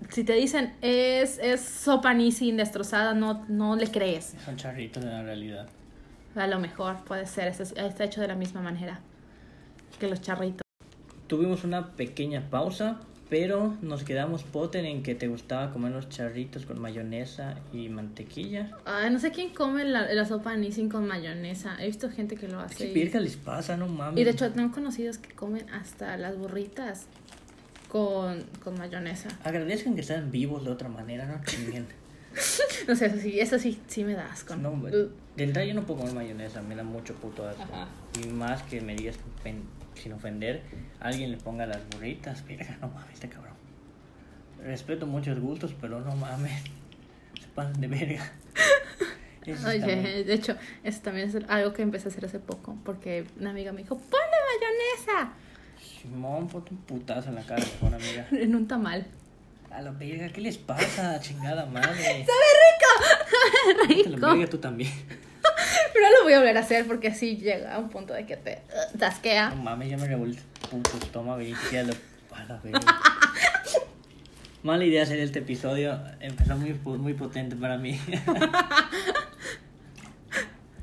si 0.08 0.24
te 0.24 0.32
dicen 0.32 0.72
es, 0.80 1.38
es 1.42 1.60
sopa 1.60 2.14
Nissin 2.14 2.56
destrozada, 2.56 3.12
no, 3.12 3.44
no 3.48 3.76
le 3.76 3.90
crees. 3.90 4.34
Son 4.42 4.56
charritos 4.56 5.04
de 5.04 5.10
la 5.10 5.22
realidad. 5.22 5.68
A 6.34 6.46
lo 6.46 6.58
mejor 6.58 7.04
puede 7.04 7.26
ser, 7.26 7.48
está, 7.48 7.64
está 7.64 8.04
hecho 8.04 8.22
de 8.22 8.28
la 8.28 8.34
misma 8.34 8.62
manera 8.62 9.00
que 10.00 10.08
los 10.08 10.22
charritos. 10.22 10.62
Tuvimos 11.26 11.64
una 11.64 11.88
pequeña 11.88 12.48
pausa, 12.48 12.98
pero 13.32 13.74
nos 13.80 14.04
quedamos 14.04 14.42
Potter 14.42 14.84
en 14.84 15.02
que 15.02 15.14
te 15.14 15.26
gustaba 15.26 15.72
comer 15.72 15.90
los 15.90 16.10
charritos 16.10 16.66
con 16.66 16.78
mayonesa 16.78 17.54
y 17.72 17.88
mantequilla. 17.88 18.76
Ay, 18.84 19.10
no 19.10 19.18
sé 19.18 19.30
quién 19.30 19.54
come 19.54 19.86
la, 19.86 20.12
la 20.12 20.26
sopa 20.26 20.54
Nissin 20.54 20.90
con 20.90 21.06
mayonesa. 21.06 21.82
He 21.82 21.86
visto 21.86 22.10
gente 22.10 22.36
que 22.36 22.46
lo 22.46 22.60
hace. 22.60 22.92
¿Qué 22.92 22.92
verga 22.92 23.20
les 23.20 23.36
pasa? 23.36 23.78
No 23.78 23.88
mames. 23.88 24.20
Y 24.20 24.24
de 24.24 24.32
hecho, 24.32 24.52
tengo 24.52 24.70
conocidos 24.70 25.16
que 25.16 25.30
comen 25.34 25.64
hasta 25.70 26.18
las 26.18 26.36
burritas 26.36 27.06
con, 27.88 28.42
con 28.62 28.76
mayonesa. 28.76 29.30
Agradezcan 29.44 29.94
que 29.94 30.02
están 30.02 30.30
vivos 30.30 30.62
de 30.66 30.70
otra 30.70 30.90
manera, 30.90 31.24
no 31.24 31.42
chinguen. 31.42 31.86
No 32.86 32.96
sé, 32.96 33.06
eso 33.06 33.16
sí, 33.18 33.40
eso 33.40 33.58
sí, 33.58 33.78
sí 33.86 34.04
me 34.04 34.12
da 34.14 34.26
asco. 34.30 34.56
No, 34.56 34.72
de 34.72 35.44
entrada 35.44 35.66
yo 35.66 35.72
no 35.72 35.84
puedo 35.86 36.00
comer 36.00 36.14
mayonesa, 36.14 36.60
me 36.60 36.74
da 36.74 36.82
mucho 36.82 37.14
puto 37.14 37.48
asco. 37.48 37.62
Ajá. 37.62 37.88
Y 38.22 38.26
más 38.28 38.62
que 38.64 38.80
me 38.82 38.94
digas 38.94 39.16
pen- 39.42 39.62
sin 40.02 40.12
ofender, 40.12 40.62
alguien 41.00 41.30
le 41.30 41.36
ponga 41.38 41.66
las 41.66 41.80
burritas, 41.90 42.44
verga, 42.46 42.76
no 42.80 42.88
mames, 42.88 43.14
este 43.14 43.28
cabrón. 43.28 43.54
Respeto 44.62 45.06
muchos 45.06 45.38
gustos, 45.40 45.74
pero 45.80 46.00
no 46.00 46.14
mames. 46.16 46.60
Se 47.40 47.48
pasan 47.54 47.80
de 47.80 47.86
verga. 47.88 48.32
Eso 49.46 49.66
Oye, 49.68 50.22
de 50.22 50.34
hecho, 50.34 50.56
eso 50.84 51.00
también 51.02 51.28
es 51.28 51.36
algo 51.48 51.72
que 51.72 51.82
empecé 51.82 52.06
a 52.06 52.10
hacer 52.12 52.24
hace 52.26 52.38
poco. 52.38 52.78
Porque 52.84 53.26
una 53.40 53.50
amiga 53.50 53.72
me 53.72 53.82
dijo, 53.82 53.96
ponle 53.98 54.36
mayonesa 55.10 55.32
Simón, 56.00 56.46
ponte 56.46 56.70
un 56.70 56.76
putazo 56.82 57.30
en 57.30 57.34
la 57.34 57.42
cara, 57.42 57.60
mejor 57.60 57.92
amiga. 57.94 58.28
en 58.40 58.54
un 58.54 58.68
tamal. 58.68 59.04
A 59.68 59.82
la 59.82 59.90
verga, 59.90 60.28
¿qué 60.28 60.40
les 60.42 60.58
pasa? 60.58 61.18
Chingada 61.18 61.66
madre. 61.66 62.24
¡Sabe 62.26 62.38
Ponte 63.84 64.10
la 64.10 64.16
rico! 64.16 64.20
verga 64.20 64.34
Rico. 64.34 64.48
tú 64.50 64.58
también. 64.58 64.92
No 66.02 66.10
lo 66.18 66.24
voy 66.24 66.32
a 66.32 66.38
volver 66.38 66.56
a 66.56 66.60
hacer 66.60 66.86
porque 66.86 67.08
así 67.08 67.36
llega 67.36 67.74
a 67.74 67.78
un 67.78 67.88
punto 67.88 68.12
de 68.12 68.26
que 68.26 68.36
te 68.36 68.60
uh, 68.94 68.98
tasquea. 68.98 69.50
No 69.50 69.62
mames, 69.62 69.88
ya 69.90 69.96
me 69.96 70.06
el 70.12 70.36
puto 70.70 70.90
estómago 71.00 71.40
y 71.40 71.50
ni 71.50 71.54
siquiera 71.54 71.86
lo. 71.88 71.94
A 72.36 72.44
la 72.44 72.56
verga. 72.58 72.80
Mala 74.62 74.84
idea 74.84 75.02
hacer 75.02 75.18
este 75.20 75.38
episodio. 75.40 76.00
Empezó 76.20 76.56
muy, 76.56 76.72
muy 76.74 77.14
potente 77.14 77.54
para 77.56 77.78
mí. 77.78 78.00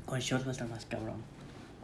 con 0.06 0.18
shorts 0.20 0.44
va 0.46 0.50
a 0.50 0.52
estar 0.52 0.68
más 0.68 0.84
cabrón. 0.86 1.22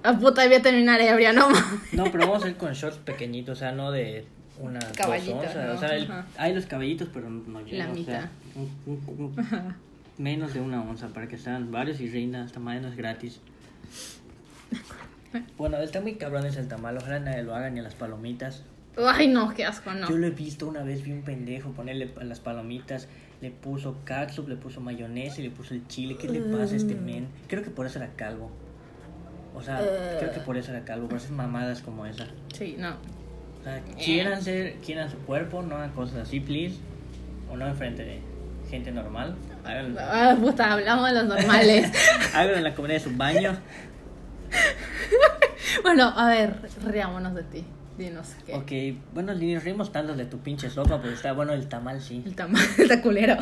A 0.02 0.12
puta, 0.18 0.44
voy 0.46 0.54
a 0.56 0.62
terminar 0.62 1.00
ebria, 1.00 1.32
no 1.32 1.48
mames. 1.50 1.92
No, 1.92 2.04
pero 2.04 2.26
vamos 2.26 2.44
a 2.44 2.48
ir 2.48 2.56
con 2.56 2.72
shorts 2.72 2.98
pequeñitos, 2.98 3.58
o 3.58 3.60
sea, 3.60 3.72
no 3.72 3.90
de 3.92 4.26
una 4.58 4.78
dos 4.80 4.96
Caballito, 4.96 5.38
onzas. 5.38 5.56
¿no? 5.56 5.72
O 5.74 5.78
sea, 5.78 5.94
el- 5.96 6.08
hay 6.38 6.54
los 6.54 6.66
caballitos, 6.66 7.08
pero 7.12 7.28
no 7.30 7.60
llega. 7.60 7.86
La 7.86 7.92
o 7.92 7.94
sea, 7.94 8.02
mitad. 8.02 8.24
un- 8.54 8.70
un- 8.86 9.34
un- 9.36 9.76
menos 10.18 10.54
de 10.54 10.60
una 10.60 10.82
onza 10.82 11.08
para 11.08 11.28
que 11.28 11.38
sean 11.38 11.70
varios 11.70 12.00
y 12.00 12.08
reina. 12.08 12.44
Esta 12.44 12.60
madre 12.60 12.80
no 12.80 12.88
es 12.88 12.96
gratis. 12.96 13.40
Bueno, 15.56 15.76
está 15.78 16.00
muy 16.00 16.14
cabrón 16.14 16.46
es 16.46 16.56
el 16.56 16.68
tamal. 16.68 16.96
Ojalá 16.96 17.20
nadie 17.20 17.42
lo 17.42 17.54
haga 17.54 17.70
ni 17.70 17.80
a 17.80 17.82
las 17.82 17.94
palomitas. 17.94 18.62
Ay, 18.96 19.28
no, 19.28 19.52
qué 19.52 19.64
asco, 19.64 19.92
no. 19.92 20.08
Yo 20.08 20.16
lo 20.16 20.26
he 20.26 20.30
visto 20.30 20.66
una 20.66 20.82
vez, 20.82 21.02
vi 21.02 21.12
un 21.12 21.22
pendejo 21.22 21.72
ponerle 21.72 22.12
a 22.18 22.24
las 22.24 22.40
palomitas, 22.40 23.08
le 23.42 23.50
puso 23.50 23.98
catsup, 24.04 24.48
le 24.48 24.56
puso 24.56 24.80
mayonesa 24.80 25.40
y 25.40 25.44
le 25.44 25.50
puso 25.50 25.74
el 25.74 25.86
chile. 25.86 26.16
¿Qué 26.18 26.28
le 26.28 26.40
pasa 26.40 26.72
a 26.72 26.76
este 26.76 26.94
men? 26.94 27.28
Creo 27.48 27.62
que 27.62 27.70
por 27.70 27.84
eso 27.84 27.98
era 27.98 28.12
calvo. 28.16 28.50
O 29.54 29.62
sea, 29.62 29.78
creo 30.18 30.32
que 30.32 30.40
por 30.40 30.56
eso 30.56 30.70
era 30.70 30.84
calvo, 30.84 31.08
por 31.08 31.18
esas 31.18 31.30
mamadas 31.30 31.82
como 31.82 32.06
esa. 32.06 32.26
Sí, 32.54 32.76
no. 32.78 32.96
O 33.60 33.64
sea, 33.64 33.82
quieran 34.02 34.42
ser, 34.42 34.76
quieran 34.76 35.10
su 35.10 35.18
cuerpo, 35.18 35.62
no 35.62 35.76
hagan 35.76 35.92
cosas 35.92 36.16
así, 36.16 36.40
please. 36.40 36.76
O 37.50 37.56
no 37.56 37.66
enfrente 37.66 38.04
de 38.04 38.20
gente 38.70 38.92
normal. 38.92 39.36
Háganlo, 39.66 40.00
Ah, 40.00 40.36
puta, 40.38 40.72
hablamos 40.72 41.06
de 41.08 41.14
los 41.14 41.24
normales. 41.24 41.92
háganlo 42.34 42.56
en 42.56 42.64
la 42.64 42.74
comunidad 42.74 42.98
de 43.00 43.04
su 43.04 43.16
baño. 43.16 43.56
bueno, 45.82 46.12
a 46.16 46.28
ver, 46.28 46.56
riámonos 46.84 47.34
de 47.34 47.42
ti. 47.42 47.64
Dinos 47.98 48.36
qué. 48.46 48.54
Ok, 48.54 48.98
bueno, 49.14 49.34
ni 49.34 49.58
reímos 49.58 49.90
tanto 49.90 50.14
de 50.14 50.26
tu 50.26 50.38
pinche 50.38 50.68
sopa, 50.70 51.00
pero 51.00 51.14
está 51.14 51.32
bueno 51.32 51.52
el 51.52 51.66
tamal, 51.68 52.00
sí. 52.00 52.22
El 52.24 52.34
tamal 52.34 52.62
está 52.78 53.00
culero. 53.02 53.36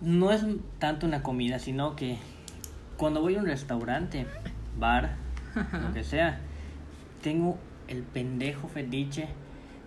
no 0.00 0.32
es 0.32 0.42
tanto 0.78 1.06
una 1.06 1.22
comida, 1.22 1.58
sino 1.58 1.94
que 1.94 2.16
cuando 2.96 3.20
voy 3.20 3.36
a 3.36 3.40
un 3.40 3.46
restaurante, 3.46 4.26
bar, 4.78 5.14
lo 5.54 5.92
que 5.92 6.04
sea, 6.04 6.40
tengo 7.22 7.58
el 7.88 8.02
pendejo 8.02 8.68
fetiche 8.68 9.28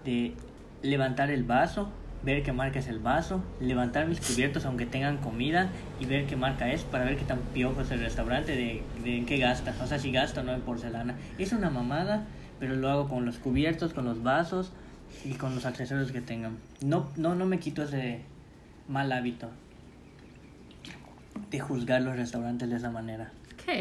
de 0.06 0.36
levantar 0.82 1.32
el 1.32 1.44
vaso, 1.44 1.90
ver 2.24 2.44
qué 2.44 2.54
marca 2.54 2.80
es 2.80 2.88
el 2.88 3.00
vaso, 3.00 3.44
levantar 3.60 4.08
mis 4.08 4.20
cubiertos 4.20 4.66
aunque 4.66 4.86
tengan 4.86 5.18
comida 5.18 5.70
y 6.00 6.06
ver 6.06 6.26
qué 6.26 6.36
marca 6.36 6.72
es 6.72 6.84
para 6.84 7.06
ver 7.06 7.18
qué 7.18 7.26
tan 7.26 7.40
piojo 7.54 7.82
es 7.82 7.92
el 7.92 8.00
restaurante, 8.00 8.56
de, 8.56 8.84
de 9.04 9.18
en 9.18 9.26
qué 9.26 9.38
gasta, 9.38 9.76
o 9.82 9.88
sea, 9.88 10.00
si 10.00 10.12
gasta 10.12 10.42
o 10.42 10.44
no 10.44 10.54
en 10.54 10.62
porcelana. 10.62 11.16
Es 11.38 11.52
una 11.52 11.70
mamada, 11.70 12.26
pero 12.60 12.76
lo 12.76 12.90
hago 12.90 13.10
con 13.10 13.26
los 13.26 13.38
cubiertos, 13.38 13.94
con 13.94 14.06
los 14.06 14.24
vasos 14.24 14.72
y 15.26 15.34
con 15.34 15.56
los 15.56 15.66
accesorios 15.66 16.12
que 16.12 16.22
tengan. 16.22 16.58
No, 16.82 17.10
no, 17.18 17.36
no 17.36 17.46
me 17.46 17.60
quito 17.60 17.84
ese 17.84 18.22
mal 18.88 19.12
hábito 19.12 19.50
de 21.50 21.60
juzgar 21.60 22.02
los 22.02 22.16
restaurantes 22.16 22.70
de 22.70 22.78
esa 22.78 22.90
manera. 22.90 23.32
Ok. 23.64 23.74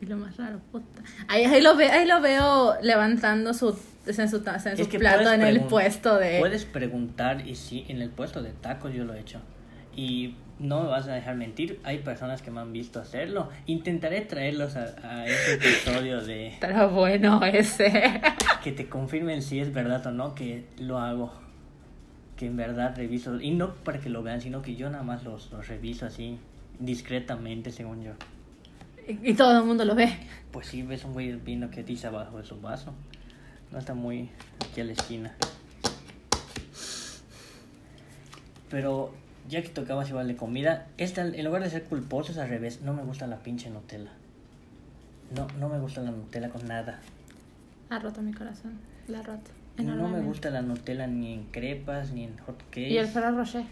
Y 0.00 0.06
lo 0.06 0.16
más 0.16 0.36
raro, 0.36 0.60
puta. 0.70 1.02
Ahí, 1.26 1.44
ahí, 1.44 1.60
lo, 1.60 1.74
ve, 1.76 1.88
ahí 1.90 2.06
lo 2.06 2.20
veo 2.20 2.76
levantando 2.82 3.52
su, 3.52 3.76
en 4.06 4.28
su, 4.28 4.40
ta- 4.42 4.54
en 4.64 4.76
su 4.76 4.88
plato 4.90 5.32
en 5.32 5.42
el 5.42 5.60
puesto 5.62 6.16
de. 6.16 6.38
Puedes 6.38 6.64
preguntar, 6.64 7.46
y 7.48 7.56
sí, 7.56 7.84
en 7.88 8.00
el 8.00 8.10
puesto 8.10 8.42
de 8.42 8.50
tacos 8.52 8.94
yo 8.94 9.04
lo 9.04 9.14
he 9.14 9.20
hecho. 9.20 9.40
Y 9.96 10.36
no 10.60 10.82
me 10.84 10.88
vas 10.88 11.08
a 11.08 11.14
dejar 11.14 11.34
mentir, 11.34 11.80
hay 11.82 11.98
personas 11.98 12.42
que 12.42 12.52
me 12.52 12.60
han 12.60 12.72
visto 12.72 13.00
hacerlo. 13.00 13.48
Intentaré 13.66 14.20
traerlos 14.20 14.76
a, 14.76 14.94
a 15.02 15.26
ese 15.26 15.54
episodio 15.54 16.20
de 16.24 16.46
Estará 16.48 16.86
bueno 16.86 17.40
ese. 17.44 18.20
que 18.62 18.70
te 18.70 18.88
confirmen 18.88 19.42
si 19.42 19.58
es 19.58 19.72
verdad 19.72 20.06
o 20.06 20.12
no 20.12 20.36
que 20.36 20.66
lo 20.78 20.98
hago. 21.00 21.32
Que 22.36 22.46
en 22.46 22.56
verdad 22.56 22.94
reviso. 22.96 23.40
Y 23.40 23.50
no 23.50 23.74
para 23.74 23.98
que 23.98 24.10
lo 24.10 24.22
vean, 24.22 24.40
sino 24.40 24.62
que 24.62 24.76
yo 24.76 24.88
nada 24.90 25.02
más 25.02 25.24
los, 25.24 25.50
los 25.50 25.66
reviso 25.66 26.06
así, 26.06 26.38
discretamente, 26.78 27.72
según 27.72 28.04
yo. 28.04 28.12
Y, 29.08 29.30
y 29.30 29.34
todo 29.34 29.58
el 29.58 29.64
mundo 29.64 29.84
lo 29.84 29.94
ve. 29.94 30.12
Pues 30.52 30.68
si 30.68 30.82
ves 30.82 31.04
un 31.04 31.12
güey 31.12 31.32
vino 31.36 31.70
que 31.70 31.82
dice 31.82 32.06
abajo 32.06 32.38
de 32.38 32.44
su 32.44 32.60
vaso. 32.60 32.94
No 33.72 33.78
está 33.78 33.94
muy 33.94 34.30
aquí 34.64 34.80
a 34.80 34.84
la 34.84 34.92
esquina. 34.92 35.34
Pero 38.70 39.12
ya 39.48 39.62
que 39.62 39.68
tocabas 39.68 40.08
igual 40.10 40.28
de 40.28 40.36
comida, 40.36 40.86
esta, 40.98 41.22
en 41.22 41.44
lugar 41.44 41.62
de 41.62 41.70
ser 41.70 41.84
culposo 41.84 42.32
es 42.32 42.38
al 42.38 42.48
revés. 42.48 42.82
No 42.82 42.92
me 42.92 43.02
gusta 43.02 43.26
la 43.26 43.38
pinche 43.38 43.70
Nutella. 43.70 44.12
No, 45.34 45.46
no 45.58 45.68
me 45.68 45.78
gusta 45.78 46.02
la 46.02 46.10
Nutella 46.10 46.48
con 46.48 46.66
nada. 46.66 47.00
Ha 47.90 47.98
roto 47.98 48.22
mi 48.22 48.32
corazón. 48.32 48.78
La 49.06 49.20
ha 49.20 49.22
roto. 49.22 49.50
No 49.78 50.08
me 50.08 50.20
gusta 50.20 50.50
la 50.50 50.60
Nutella 50.60 51.06
ni 51.06 51.32
en 51.32 51.44
crepas, 51.44 52.10
ni 52.10 52.24
en 52.24 52.36
hot 52.38 52.58
cakes. 52.64 52.88
Y 52.88 52.98
el 52.98 53.06
Ferrero 53.06 53.36
Rocher. 53.36 53.64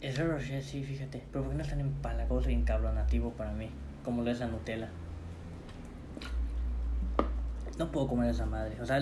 El 0.00 0.12
Ferrero 0.12 0.38
Rocher, 0.38 0.62
sí, 0.62 0.82
fíjate. 0.82 1.22
Pero 1.30 1.44
porque 1.44 1.56
no 1.56 1.62
es 1.62 1.68
tan 1.68 1.80
empalagoso 1.80 2.50
y 2.50 2.54
encabronativo 2.54 3.30
para 3.32 3.52
mí, 3.52 3.68
como 4.04 4.22
lo 4.22 4.30
es 4.30 4.40
la 4.40 4.46
Nutella. 4.46 4.88
No 7.78 7.90
puedo 7.90 8.08
comer 8.08 8.30
esa 8.30 8.46
madre. 8.46 8.80
O 8.80 8.86
sea, 8.86 8.98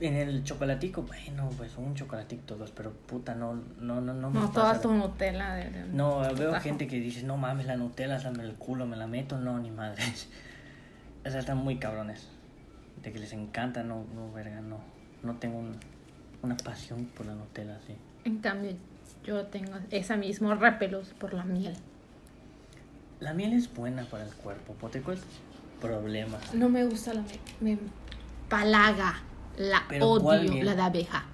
en 0.00 0.14
el 0.16 0.42
chocolatico, 0.44 1.02
bueno, 1.02 1.48
pues 1.56 1.76
un 1.76 1.94
chocolatico 1.94 2.54
dos, 2.56 2.70
pero 2.72 2.92
puta, 2.92 3.34
no, 3.34 3.54
no, 3.78 4.00
no, 4.00 4.14
no 4.14 4.30
me 4.30 4.40
No, 4.40 4.50
toda 4.50 4.80
tu 4.80 4.92
Nutella. 4.92 5.54
De, 5.54 5.70
de- 5.70 5.84
No, 5.88 6.20
veo 6.34 6.50
tajo. 6.50 6.62
gente 6.64 6.86
que 6.86 6.98
dice, 6.98 7.22
no 7.22 7.36
mames, 7.36 7.66
la 7.66 7.76
Nutella, 7.76 8.18
dame 8.18 8.42
el 8.44 8.54
culo, 8.54 8.86
me 8.86 8.96
la 8.96 9.06
meto. 9.06 9.38
No, 9.38 9.58
ni 9.58 9.70
madre. 9.70 10.02
O 11.24 11.30
sea, 11.30 11.38
están 11.38 11.58
muy 11.58 11.76
cabrones. 11.78 12.28
De 13.02 13.12
que 13.12 13.18
les 13.20 13.32
encanta, 13.32 13.82
no, 13.84 14.04
no, 14.14 14.32
verga, 14.32 14.60
no. 14.60 14.78
No 15.22 15.36
tengo 15.36 15.58
un- 15.58 15.76
una 16.42 16.56
pasión 16.56 17.04
por 17.16 17.26
la 17.26 17.34
Nutella, 17.34 17.78
sí. 17.86 17.94
En 18.24 18.38
cambio, 18.38 18.72
yo 19.24 19.46
tengo 19.46 19.72
esa 19.90 20.16
mismo 20.16 20.52
repelús 20.54 21.08
por 21.10 21.34
la 21.34 21.44
miel. 21.44 21.76
La 23.22 23.32
miel 23.34 23.52
es 23.52 23.72
buena 23.72 24.02
para 24.02 24.24
el 24.24 24.32
cuerpo, 24.34 24.74
¿cuál 24.80 24.96
es 25.16 25.22
problema? 25.80 26.38
No 26.54 26.68
me 26.68 26.84
gusta 26.84 27.14
la 27.14 27.22
miel. 27.22 27.38
Me 27.60 27.78
empalaga. 27.78 29.20
La 29.56 29.84
¿Pero 29.88 30.18
cuál 30.20 30.40
odio. 30.40 30.52
miel? 30.54 30.66
La 30.66 30.74
de 30.74 30.82
abeja. 30.82 31.24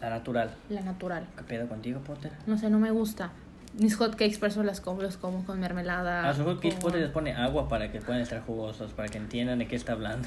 La 0.00 0.10
natural. 0.10 0.50
La 0.68 0.80
natural. 0.80 1.24
¿Qué 1.36 1.44
pedo 1.44 1.68
contigo, 1.68 2.00
Potter? 2.00 2.32
No 2.48 2.58
sé, 2.58 2.68
no 2.70 2.80
me 2.80 2.90
gusta. 2.90 3.30
Mis 3.74 3.94
hotcakes, 3.94 4.36
por 4.40 4.48
eso 4.48 4.64
las 4.64 4.80
como, 4.80 5.00
los 5.00 5.16
como 5.16 5.44
con 5.44 5.60
mermelada. 5.60 6.28
A 6.28 6.34
sus 6.34 6.44
hotcakes 6.44 6.72
con- 6.74 6.80
Potter 6.80 7.02
les 7.02 7.10
pone 7.10 7.32
agua 7.32 7.68
para 7.68 7.92
que 7.92 8.00
puedan 8.00 8.20
estar 8.20 8.42
jugosos, 8.42 8.92
para 8.92 9.08
que 9.08 9.18
entiendan 9.18 9.60
de 9.60 9.68
qué 9.68 9.76
está 9.76 9.92
hablando. 9.92 10.26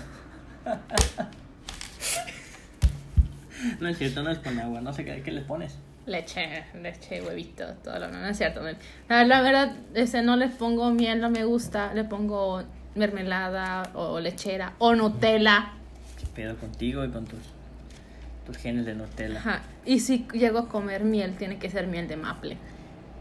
no 3.81 3.87
es 3.89 3.97
cierto, 3.97 4.23
no 4.23 4.29
es 4.29 4.39
con 4.39 4.57
agua, 4.57 4.79
no 4.79 4.93
sé 4.93 5.03
qué, 5.03 5.21
qué 5.23 5.31
les 5.31 5.43
pones. 5.43 5.77
Leche, 6.05 6.65
leche, 6.81 7.21
huevito, 7.21 7.65
todo 7.83 7.99
lo 7.99 8.07
no, 8.09 8.19
no 8.19 8.27
es 8.27 8.37
cierto. 8.37 8.61
La, 9.07 9.23
la 9.23 9.41
verdad, 9.41 9.75
ese 9.93 10.23
no 10.23 10.35
le 10.35 10.47
pongo 10.47 10.89
miel, 10.91 11.21
no 11.21 11.29
me 11.29 11.45
gusta. 11.45 11.93
Le 11.93 12.03
pongo 12.03 12.63
mermelada 12.95 13.83
o 13.93 14.19
lechera 14.19 14.73
o 14.79 14.95
Nutella. 14.95 15.73
¿Qué 16.19 16.25
pedo 16.33 16.55
contigo 16.57 17.05
y 17.05 17.09
con 17.09 17.25
tus, 17.25 17.39
tus 18.45 18.57
genes 18.57 18.85
de 18.85 18.95
Nutella? 18.95 19.37
Ajá. 19.39 19.61
Y 19.85 19.99
si 19.99 20.25
llego 20.33 20.59
a 20.59 20.67
comer 20.67 21.03
miel, 21.03 21.35
tiene 21.37 21.57
que 21.57 21.69
ser 21.69 21.87
miel 21.87 22.07
de 22.07 22.17
maple. 22.17 22.57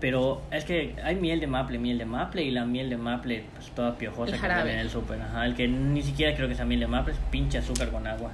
Pero 0.01 0.41
es 0.51 0.65
que 0.65 0.97
hay 1.05 1.17
miel 1.17 1.41
de 1.41 1.47
maple, 1.47 1.79
miel 1.79 1.99
de 1.99 2.07
maple 2.07 2.43
y 2.43 2.51
la 2.51 2.65
miel 2.65 2.89
de 2.89 2.97
maple 2.97 3.45
pues 3.55 3.71
toda 3.73 3.99
piojosa 3.99 4.35
El 4.35 4.41
que 4.41 4.49
venden 4.49 4.69
en 4.69 4.79
el 4.79 4.91
súper. 4.91 5.21
Ajá, 5.21 5.45
el 5.45 5.55
que 5.55 5.69
ni 5.69 6.03
siquiera 6.03 6.35
creo 6.35 6.49
que 6.49 6.55
sea 6.55 6.65
miel 6.65 6.81
de 6.81 6.87
maple, 6.87 7.13
es 7.13 7.19
pinche 7.31 7.59
azúcar 7.59 7.91
con 7.91 8.07
agua. 8.07 8.31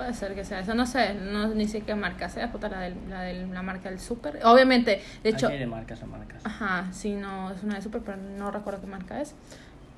Puede 0.00 0.14
ser 0.14 0.34
que 0.34 0.46
sea 0.46 0.60
eso, 0.60 0.74
no 0.74 0.86
sé, 0.86 1.12
no 1.12 1.48
ni 1.48 1.68
sé 1.68 1.82
qué 1.82 1.94
marca 1.94 2.30
sea, 2.30 2.50
puta 2.50 2.70
la, 2.70 2.80
del, 2.80 2.94
la, 3.10 3.20
del, 3.20 3.52
la 3.52 3.60
marca 3.60 3.90
del 3.90 4.00
súper. 4.00 4.40
Obviamente, 4.44 5.02
de 5.22 5.28
hecho, 5.28 5.48
Hay 5.48 5.58
de 5.58 5.66
marcas 5.66 6.02
a 6.02 6.06
marcas. 6.06 6.40
ajá, 6.46 6.88
sí, 6.90 7.12
no, 7.12 7.50
es 7.50 7.62
una 7.62 7.74
de 7.74 7.82
súper, 7.82 8.00
pero 8.00 8.16
no 8.16 8.50
recuerdo 8.50 8.80
qué 8.80 8.86
marca 8.86 9.20
es. 9.20 9.34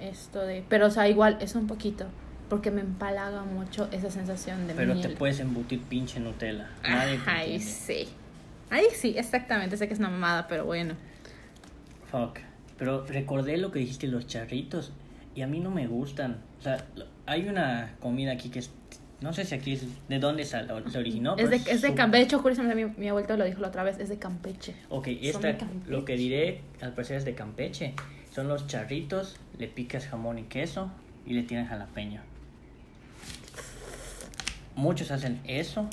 Esto 0.00 0.40
de, 0.40 0.64
pero 0.68 0.88
o 0.88 0.90
sea, 0.90 1.09
igual 1.09 1.38
es 1.40 1.54
un 1.54 1.68
poquito, 1.68 2.06
porque 2.49 2.73
me 2.73 2.80
empalaga 2.80 3.44
mucho 3.44 3.88
esa 3.92 4.11
sensación 4.11 4.66
de 4.66 4.75
Pero 4.75 4.94
miel. 4.94 5.06
te 5.09 5.14
puedes 5.16 5.38
embutir 5.38 5.80
pinche 5.82 6.18
Nutella. 6.18 6.68
Nadie 6.82 7.21
Ahí 7.26 7.61
sí. 7.61 8.09
Ahí 8.71 8.87
sí, 8.92 9.15
exactamente, 9.17 9.76
sé 9.76 9.86
que 9.86 9.95
es 9.95 10.00
una 10.00 10.10
mamada, 10.10 10.49
pero 10.49 10.65
bueno. 10.65 10.95
Fuck. 12.10 12.41
Pero 12.76 13.06
recordé 13.06 13.56
lo 13.56 13.71
que 13.71 13.78
dijiste, 13.78 14.08
los 14.08 14.26
charritos. 14.26 14.93
Y 15.36 15.43
a 15.43 15.47
mí 15.47 15.60
no 15.60 15.71
me 15.71 15.86
gustan. 15.86 16.38
O 16.58 16.62
sea, 16.62 16.84
hay 17.26 17.49
una 17.49 17.95
comida 18.00 18.32
aquí 18.32 18.49
que 18.50 18.58
es. 18.58 18.71
No 19.23 19.32
sé 19.32 19.45
si 19.45 19.54
aquí 19.54 19.73
es. 19.73 19.85
¿De 20.08 20.19
dónde 20.19 20.45
se 20.45 20.58
originó? 20.97 21.37
es 21.37 21.50
de, 21.50 21.56
es 21.56 21.82
de 21.82 21.95
Campeche, 21.95 22.37
curiosamente 22.39 22.75
mi, 22.75 22.93
mi 22.97 23.08
abuelito 23.08 23.37
lo 23.37 23.45
dijo 23.45 23.61
la 23.61 23.69
otra 23.69 23.85
vez, 23.85 23.99
es 23.99 24.08
de 24.08 24.19
Campeche. 24.19 24.75
Ok, 24.89 25.08
esta, 25.23 25.56
Campeche. 25.56 25.91
lo 25.91 26.04
que 26.04 26.17
diré 26.17 26.61
al 26.80 26.93
parecer 26.93 27.19
es 27.19 27.25
de 27.25 27.35
Campeche. 27.35 27.95
Son 28.35 28.49
los 28.49 28.67
charritos, 28.67 29.37
le 29.58 29.69
picas 29.69 30.06
jamón 30.06 30.39
y 30.39 30.45
queso 30.45 30.91
y 31.26 31.35
le 31.35 31.43
tiran 31.43 31.67
jalapeño. 31.67 32.21
Muchos 34.75 35.11
hacen 35.11 35.41
eso. 35.45 35.89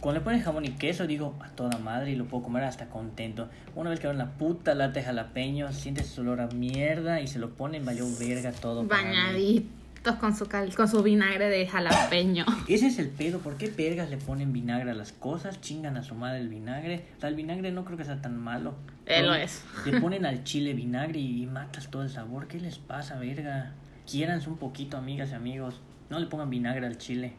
Cuando 0.00 0.20
le 0.20 0.24
ponen 0.24 0.42
jamón 0.42 0.64
y 0.64 0.70
queso, 0.70 1.06
digo 1.06 1.34
a 1.40 1.48
toda 1.50 1.78
madre 1.78 2.12
y 2.12 2.16
lo 2.16 2.26
puedo 2.26 2.44
comer 2.44 2.64
hasta 2.64 2.86
contento. 2.88 3.48
Una 3.74 3.90
vez 3.90 3.98
que 3.98 4.06
abren 4.06 4.18
la 4.18 4.30
puta 4.32 4.74
lata 4.74 5.00
de 5.00 5.02
jalapeño, 5.04 5.72
sientes 5.72 6.06
su 6.06 6.20
olor 6.20 6.40
a 6.40 6.48
mierda 6.48 7.20
y 7.20 7.26
se 7.26 7.38
lo 7.38 7.50
ponen, 7.50 7.84
valió 7.84 8.04
verga 8.18 8.52
todo. 8.52 8.84
Bañaditos 8.84 9.77
con 10.20 10.34
su, 10.34 10.46
cal- 10.46 10.74
con 10.74 10.88
su 10.88 11.02
vinagre 11.02 11.48
de 11.48 11.66
jalapeño. 11.66 12.44
Ese 12.68 12.86
es 12.86 12.98
el 12.98 13.08
pedo, 13.08 13.38
¿por 13.40 13.56
qué 13.56 13.68
vergas 13.68 14.08
le 14.10 14.16
ponen 14.16 14.52
vinagre 14.52 14.90
a 14.90 14.94
las 14.94 15.12
cosas? 15.12 15.60
Chingan 15.60 15.96
a 15.96 16.02
su 16.02 16.14
madre 16.14 16.40
el 16.40 16.48
vinagre. 16.48 17.04
O 17.16 17.20
sea, 17.20 17.28
el 17.28 17.34
vinagre 17.34 17.72
no 17.72 17.84
creo 17.84 17.98
que 17.98 18.04
sea 18.04 18.20
tan 18.22 18.38
malo. 18.38 18.74
Eh, 19.06 19.22
lo 19.22 19.34
es. 19.34 19.64
Le 19.84 20.00
ponen 20.00 20.24
al 20.26 20.44
chile 20.44 20.72
vinagre 20.74 21.18
y 21.20 21.46
matas 21.46 21.90
todo 21.90 22.02
el 22.02 22.10
sabor. 22.10 22.48
¿Qué 22.48 22.58
les 22.60 22.78
pasa, 22.78 23.18
verga? 23.18 23.72
Quiéranse 24.10 24.48
un 24.48 24.56
poquito, 24.56 24.96
amigas 24.96 25.30
y 25.30 25.34
amigos. 25.34 25.80
No 26.10 26.18
le 26.18 26.26
pongan 26.26 26.48
vinagre 26.50 26.86
al 26.86 26.96
chile. 26.98 27.32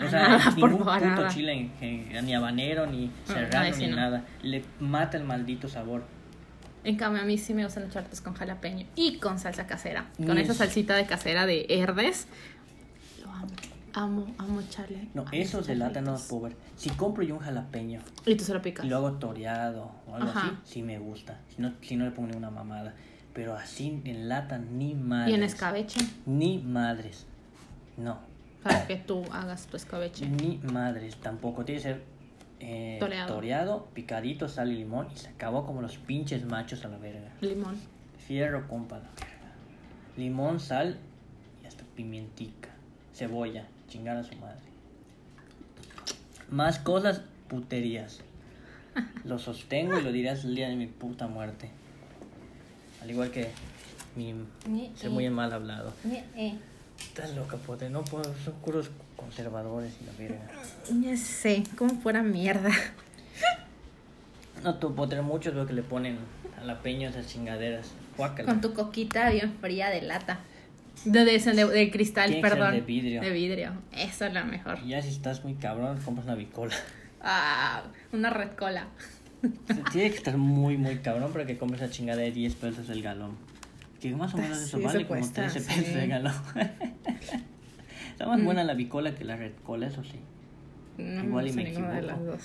O 0.00 0.04
A 0.04 0.10
sea, 0.10 0.28
nada, 0.28 0.50
ningún 0.50 0.78
favor, 0.78 0.98
puto 0.98 1.06
nada. 1.22 1.28
chile, 1.28 1.70
ni 2.22 2.34
habanero, 2.34 2.86
ni 2.86 3.10
serrano, 3.24 3.66
ay, 3.66 3.72
sí, 3.74 3.84
ni 3.84 3.90
no. 3.90 3.96
nada. 3.96 4.24
Le 4.42 4.64
mata 4.80 5.16
el 5.16 5.24
maldito 5.24 5.68
sabor. 5.68 6.04
En 6.84 6.96
cambio, 6.96 7.22
a 7.22 7.24
mí 7.24 7.38
sí 7.38 7.54
me 7.54 7.64
gustan 7.64 7.84
los 7.84 7.92
chartos 7.92 8.20
con 8.20 8.34
jalapeño 8.34 8.86
y 8.96 9.18
con 9.18 9.38
salsa 9.38 9.66
casera. 9.66 10.06
Con 10.16 10.38
esa 10.38 10.52
es- 10.52 10.58
salsita 10.58 10.94
de 10.96 11.06
casera 11.06 11.44
de 11.46 11.66
Herdes. 11.68 12.26
Lo 13.22 13.30
amo. 13.30 13.46
Amo, 13.94 14.26
amo 14.38 14.60
echarle. 14.60 15.08
No, 15.14 15.24
a 15.26 15.30
esos 15.36 15.66
de 15.66 15.74
lata 15.74 16.00
no 16.00 16.12
los 16.12 16.20
charritos. 16.20 16.28
puedo 16.28 16.42
ver. 16.42 16.56
Si 16.76 16.90
compro 16.90 17.22
yo 17.24 17.34
un 17.34 17.40
jalapeño 17.40 18.00
Y 18.26 18.36
tú 18.36 18.44
se 18.44 18.54
lo 18.54 18.62
picas. 18.62 18.84
y 18.84 18.88
lo 18.88 18.96
hago 18.96 19.12
toreado 19.14 19.90
o 20.06 20.14
algo 20.14 20.28
Ajá. 20.30 20.40
así, 20.62 20.72
sí 20.74 20.82
me 20.82 20.98
gusta. 20.98 21.40
Si 21.54 21.60
no, 21.62 21.72
si 21.82 21.96
no 21.96 22.04
le 22.04 22.12
pongo 22.12 22.28
ninguna 22.28 22.50
mamada. 22.50 22.94
Pero 23.34 23.54
así 23.56 24.00
en 24.04 24.28
lata, 24.28 24.58
ni 24.58 24.94
madres. 24.94 25.32
Y 25.32 25.34
en 25.34 25.42
escabeche. 25.42 26.00
Ni 26.26 26.58
madres. 26.58 27.26
No. 27.96 28.18
Para 28.62 28.86
que 28.86 28.96
tú 28.96 29.24
hagas 29.32 29.66
tu 29.66 29.76
escabeche. 29.76 30.26
Ni 30.28 30.58
madres 30.72 31.16
tampoco. 31.16 31.64
Tiene 31.64 31.80
que 31.80 31.88
ser 31.88 32.02
eh, 32.60 32.96
Toreado. 32.98 33.34
toreado, 33.34 33.88
picadito, 33.94 34.48
sal 34.48 34.72
y 34.72 34.76
limón. 34.76 35.08
Y 35.14 35.18
se 35.18 35.28
acabó 35.28 35.64
como 35.66 35.82
los 35.82 35.96
pinches 35.98 36.44
machos 36.44 36.84
a 36.84 36.88
la 36.88 36.98
verga. 36.98 37.30
Limón. 37.40 37.76
Fierro, 38.26 38.66
compa, 38.68 38.96
a 38.96 39.00
la 39.00 39.08
verga. 39.10 39.52
Limón, 40.16 40.60
sal 40.60 40.98
y 41.62 41.66
hasta 41.66 41.84
pimientica. 41.94 42.70
Cebolla. 43.14 43.66
Chingar 43.88 44.16
a 44.16 44.22
su 44.22 44.36
madre. 44.36 44.60
Más 46.50 46.78
cosas, 46.78 47.22
puterías. 47.48 48.20
Lo 49.24 49.38
sostengo 49.38 49.98
y 49.98 50.02
lo 50.02 50.12
diré 50.12 50.30
hasta 50.30 50.46
el 50.46 50.54
día 50.54 50.68
de 50.68 50.76
mi 50.76 50.86
puta 50.86 51.26
muerte. 51.26 51.70
Al 53.02 53.10
igual 53.10 53.30
que 53.30 53.50
mi... 54.16 54.34
Ser 54.96 55.10
muy 55.10 55.28
mal 55.30 55.52
hablado. 55.52 55.92
Estás 56.98 57.34
loca, 57.34 57.56
pote. 57.56 57.88
No 57.90 58.04
puedo. 58.04 58.24
Son 58.44 58.54
puros 58.64 58.90
conservadores 59.16 59.92
y 60.00 60.04
la 60.06 60.12
verga. 60.12 60.48
Ya 61.00 61.16
sé, 61.16 61.62
como 61.76 62.00
fuera 62.00 62.22
mierda. 62.22 62.70
No, 64.62 64.74
tú, 64.74 64.94
pote. 64.94 65.20
Muchos 65.22 65.54
veo 65.54 65.66
que 65.66 65.72
le 65.72 65.82
ponen 65.82 66.18
a 66.66 67.08
esas 67.08 67.26
chingaderas. 67.26 67.88
Guácala. 68.16 68.48
Con 68.48 68.60
tu 68.60 68.74
coquita 68.74 69.30
bien 69.30 69.54
fría 69.60 69.90
de 69.90 70.02
lata. 70.02 70.40
De, 71.04 71.24
de, 71.24 71.38
de, 71.38 71.64
de 71.66 71.90
cristal, 71.92 72.30
Tiene 72.30 72.42
perdón. 72.42 72.72
de 72.72 72.80
vidrio. 72.80 73.20
De 73.20 73.30
vidrio. 73.30 73.72
Eso 73.92 74.24
es 74.26 74.34
lo 74.34 74.44
mejor. 74.44 74.78
Y 74.84 74.88
ya 74.88 75.00
si 75.02 75.08
estás 75.10 75.44
muy 75.44 75.54
cabrón, 75.54 76.00
compras 76.04 76.26
una 76.26 76.34
bicola. 76.34 76.74
Ah, 77.20 77.82
una 78.12 78.30
red 78.30 78.50
cola. 78.56 78.88
Tiene 79.92 80.10
que 80.10 80.16
estar 80.16 80.36
muy, 80.36 80.76
muy 80.76 80.98
cabrón 80.98 81.32
para 81.32 81.46
que 81.46 81.56
compres 81.56 81.82
esa 81.82 81.92
chingada 81.92 82.20
de 82.20 82.32
10 82.32 82.54
pesos 82.56 82.90
el 82.90 83.02
galón. 83.02 83.36
Que 84.00 84.14
más 84.14 84.32
o 84.34 84.38
menos 84.38 84.58
Sí, 84.58 84.64
eso 84.64 84.78
eso 84.78 84.86
vale 84.86 85.06
como 85.06 85.20
cuesta, 85.20 85.42
13 85.48 85.60
sí. 85.60 85.66
pesos 85.80 85.96
el 85.96 86.08
galón. 86.08 86.32
Está 88.12 88.26
más 88.26 88.42
buena 88.42 88.64
la 88.64 88.74
bicola 88.74 89.14
que 89.14 89.24
la 89.24 89.36
red 89.36 89.52
cola, 89.64 89.86
eso 89.86 90.02
sí. 90.04 90.18
No 90.98 91.24
Igual 91.24 91.48
y 91.48 91.52
me 91.52 91.64
de 91.64 91.72
las 91.72 92.02
equivoco. 92.04 92.24
dos. 92.32 92.42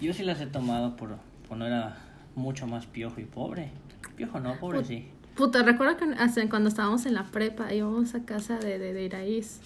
Yo 0.00 0.12
sí 0.14 0.22
las 0.22 0.40
he 0.40 0.46
tomado 0.46 0.96
por 0.96 1.16
cuando 1.48 1.66
era 1.66 1.96
mucho 2.34 2.66
más 2.66 2.86
piojo 2.86 3.20
y 3.20 3.24
pobre. 3.24 3.70
Piojo 4.16 4.38
no, 4.40 4.58
pobre 4.58 4.78
Put- 4.80 4.86
sí. 4.86 5.08
Puta, 5.36 5.62
recuerdo 5.62 5.96
que 5.96 6.04
hace- 6.18 6.48
cuando 6.48 6.68
estábamos 6.68 7.04
en 7.06 7.14
la 7.14 7.24
prepa 7.24 7.72
íbamos 7.72 8.14
a 8.14 8.24
casa 8.24 8.58
de, 8.58 8.78
de, 8.78 8.92
de 8.92 9.04
Iraíz. 9.04 9.60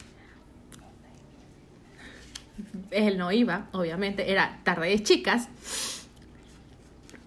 Él 2.90 3.16
no 3.18 3.30
iba, 3.32 3.68
obviamente, 3.72 4.30
era 4.32 4.60
tarde 4.64 4.88
de 4.88 5.02
chicas. 5.02 5.48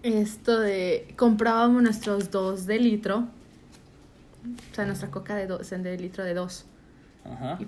Esto 0.02 0.60
de. 0.60 1.12
Comprábamos 1.16 1.82
nuestros 1.82 2.30
dos 2.30 2.66
de 2.66 2.78
litro. 2.78 3.28
O 4.72 4.74
sea, 4.74 4.84
nuestra 4.84 5.10
coca 5.10 5.34
de, 5.36 5.46
dos, 5.46 5.70
de 5.70 5.98
litro 5.98 6.24
de 6.24 6.34
dos. 6.34 6.66
Ajá. 7.24 7.58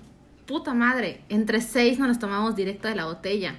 Puta 0.45 0.73
madre, 0.73 1.23
entre 1.29 1.59
seis 1.61 1.99
nos 1.99 2.07
los 2.07 2.19
tomamos 2.19 2.55
directo 2.55 2.87
de 2.87 2.95
la 2.95 3.05
botella. 3.05 3.55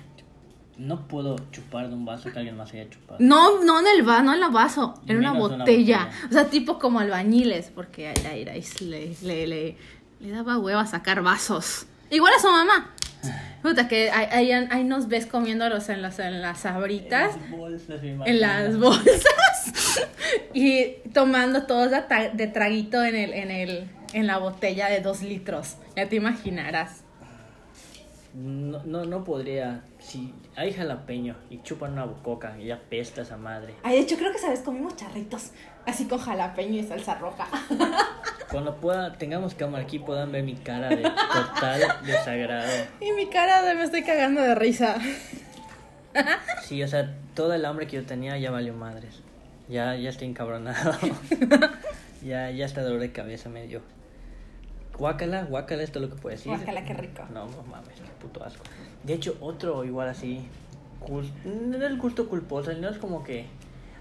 No 0.79 1.09
puedo 1.09 1.37
chupar 1.51 1.89
de 1.89 1.95
un 1.95 2.05
vaso 2.05 2.31
que 2.33 2.39
alguien 2.39 2.57
más 2.57 2.73
haya 2.73 2.89
chupado. 2.89 3.19
No, 3.21 3.65
no 3.65 3.81
en 3.81 3.87
el 3.97 4.03
vaso, 4.05 4.23
no 4.23 4.35
en 4.35 4.43
el 4.43 4.51
vaso, 4.51 4.95
en 5.07 5.19
una 5.19 5.33
Menos 5.33 5.49
una 5.51 5.59
botella. 5.65 6.05
botella. 6.05 6.29
O 6.31 6.33
sea, 6.33 6.45
tipo 6.49 6.79
como 6.79 7.01
albañiles, 7.01 7.71
porque 7.75 8.09
a 8.09 8.37
Irais 8.37 8.81
le, 8.81 9.15
le, 9.23 9.47
le, 9.49 9.77
le 10.21 10.31
daba 10.31 10.57
hueva 10.59 10.87
sacar 10.87 11.21
vasos. 11.23 11.87
Igual 12.11 12.33
a 12.35 12.41
su 12.41 12.49
mamá. 12.49 12.95
Puta, 13.63 13.89
que 13.89 14.11
ahí, 14.13 14.53
ahí, 14.53 14.69
ahí 14.71 14.85
nos 14.85 15.09
ves 15.09 15.27
comiéndolos 15.27 15.89
en 15.89 16.01
las, 16.01 16.21
en 16.21 16.41
las 16.41 16.61
sabritas, 16.61 17.35
En 17.35 17.41
las 17.41 17.51
bolsas, 17.59 18.03
me 18.03 18.31
en 18.31 18.41
las 18.41 18.79
bolsas, 18.79 19.58
y 20.55 20.97
tomando 21.13 21.65
todos 21.67 21.91
de, 21.91 22.03
de 22.35 22.47
traguito 22.47 23.05
en, 23.05 23.17
el, 23.17 23.33
en, 23.33 23.51
el, 23.51 23.91
en 24.13 24.27
la 24.27 24.39
botella 24.39 24.89
de 24.89 25.01
dos 25.01 25.23
litros. 25.23 25.77
Ya 25.97 26.09
te 26.09 26.17
imaginarás. 26.17 27.03
No, 28.35 28.83
no, 28.85 29.05
no 29.05 29.25
podría. 29.25 29.83
Si 29.99 30.33
hay 30.55 30.73
jalapeño 30.73 31.35
y 31.51 31.63
chupan 31.63 31.93
una 31.93 32.07
coca 32.23 32.57
y 32.59 32.67
ya 32.67 32.79
pesta 32.79 33.23
esa 33.23 33.37
madre. 33.37 33.75
Ay, 33.83 33.97
de 33.97 34.01
hecho, 34.03 34.17
creo 34.17 34.33
que, 34.33 34.39
¿sabes? 34.39 34.61
Comimos 34.61 34.97
charritos, 34.97 35.51
así 35.87 36.07
con 36.07 36.19
jalapeño 36.19 36.79
y 36.79 36.85
salsa 36.85 37.17
roja. 37.17 37.49
Cuando 38.51 38.77
pueda, 38.77 39.13
tengamos 39.19 39.55
cámara 39.55 39.85
aquí, 39.85 39.99
puedan 39.99 40.31
ver 40.33 40.43
mi 40.43 40.55
cara 40.55 40.89
de 40.89 41.03
total 41.03 41.83
desagrado. 42.07 42.71
Y 43.01 43.13
mi 43.13 43.27
cara 43.27 43.63
de 43.63 43.75
me 43.75 43.85
estoy 43.85 44.03
cagando 44.03 44.41
de 44.41 44.55
risa. 44.55 44.97
Sí, 46.65 46.83
o 46.83 46.89
sea, 46.89 47.15
toda 47.35 47.57
el 47.57 47.65
hambre 47.65 47.87
que 47.87 47.97
yo 47.97 48.07
tenía 48.07 48.39
ya 48.39 48.51
valió 48.51 48.73
madres. 48.75 49.21
Ya, 49.69 49.95
ya 49.97 50.11
estoy 50.11 50.29
encabronado. 50.29 50.93
ya, 52.23 52.51
ya 52.51 52.65
está 52.67 52.83
dolor 52.83 53.01
de 53.01 53.13
cabeza 53.13 53.49
me 53.49 53.67
dio. 53.67 53.83
Guácala, 54.97 55.45
guácala, 55.45 55.83
esto 55.83 55.99
es 56.01 56.09
lo 56.09 56.15
que 56.15 56.21
puedo 56.21 56.35
decir. 56.37 56.53
Guácala, 56.57 56.85
qué 56.85 56.95
rico. 56.95 57.23
No, 57.33 57.47
no 57.47 57.63
mames, 57.65 57.95
qué 57.97 58.11
puto 58.21 58.43
asco. 58.43 58.65
De 59.05 59.15
hecho, 59.15 59.37
otro 59.41 59.85
igual 59.85 60.09
así, 60.09 60.41
cul- 61.01 61.31
no 61.45 61.77
es 61.77 61.83
el 61.85 61.99
gusto 61.99 62.29
culposo, 62.29 62.73
no 62.73 62.89
es 62.89 62.99
como 62.99 63.23
que 63.23 63.47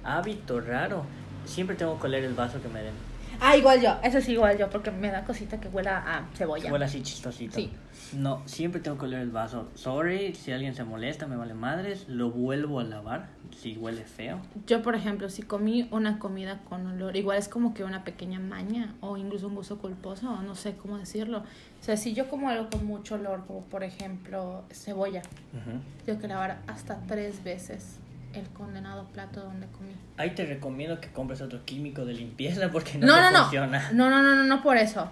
hábito 0.03 0.60
raro. 0.62 1.03
Siempre 1.45 1.75
tengo 1.75 1.99
que 1.99 2.08
oler 2.08 2.23
el 2.23 2.34
vaso 2.34 2.62
que 2.62 2.67
me 2.69 2.82
den. 2.82 2.95
Ah, 3.39 3.56
igual 3.56 3.82
yo. 3.82 3.95
Eso 4.04 4.17
es 4.17 4.30
igual 4.30 4.58
yo, 4.58 4.69
porque 4.69 4.91
me 4.91 5.10
da 5.10 5.23
cosita 5.23 5.60
que 5.60 5.67
huela 5.67 5.97
a 5.97 6.26
cebolla. 6.36 6.71
Huele 6.71 6.86
así 6.86 7.02
chistosito. 7.02 7.56
Sí. 7.56 7.71
No, 8.13 8.41
siempre 8.45 8.80
tengo 8.80 8.97
que 8.97 9.06
oler 9.06 9.21
el 9.21 9.32
vaso. 9.32 9.69
Sorry, 9.76 10.34
si 10.34 10.52
alguien 10.52 10.76
se 10.76 10.84
molesta, 10.84 11.28
me 11.28 11.36
vale 11.36 11.54
madres. 11.54 12.08
Lo 12.08 12.32
vuelvo 12.32 12.80
a 12.80 12.84
lavar 12.84 13.30
si 13.56 13.78
huele 13.78 14.04
feo. 14.04 14.39
Yo, 14.65 14.82
por 14.82 14.95
ejemplo, 14.95 15.30
si 15.30 15.43
comí 15.43 15.88
una 15.91 16.19
comida 16.19 16.62
con 16.69 16.86
olor, 16.88 17.15
igual 17.15 17.38
es 17.38 17.50
como 17.50 17.73
que 17.73 17.84
una 17.84 18.04
pequeña 18.04 18.39
maña 18.39 18.95
o 19.02 19.17
incluso 19.17 19.47
un 19.47 19.56
gusto 19.56 19.78
culposo, 19.78 20.32
o 20.32 20.41
no 20.41 20.56
sé 20.56 20.76
cómo 20.76 20.97
decirlo. 20.97 21.39
O 21.39 21.84
sea, 21.84 21.97
si 21.97 22.13
yo 22.13 22.30
como 22.30 22.50
algo 22.50 22.69
con 22.69 22.86
mucho 22.86 23.15
olor, 23.15 23.45
como 23.45 23.62
por 23.62 23.84
ejemplo 23.84 24.63
cebolla, 24.71 25.21
tengo 26.06 26.19
que 26.19 26.28
lavar 26.28 26.60
hasta 26.67 27.00
tres 27.08 27.43
veces 27.43 28.00
el 28.39 28.47
condenado 28.50 29.06
plato 29.08 29.41
donde 29.41 29.67
comí. 29.67 29.91
Ahí 30.17 30.32
te 30.32 30.45
recomiendo 30.45 31.00
que 31.02 31.10
compres 31.12 31.41
otro 31.41 31.63
químico 31.65 32.06
de 32.06 32.13
limpieza 32.13 32.69
porque 32.71 32.97
no, 32.97 33.08
No, 33.08 33.15
te 33.28 33.34
no, 33.34 33.41
funciona. 33.43 33.91
No, 33.91 34.10
no, 34.10 34.21
no, 34.21 34.36
no, 34.36 34.43
no 34.43 34.62
por 34.63 34.78
eso. 34.78 35.10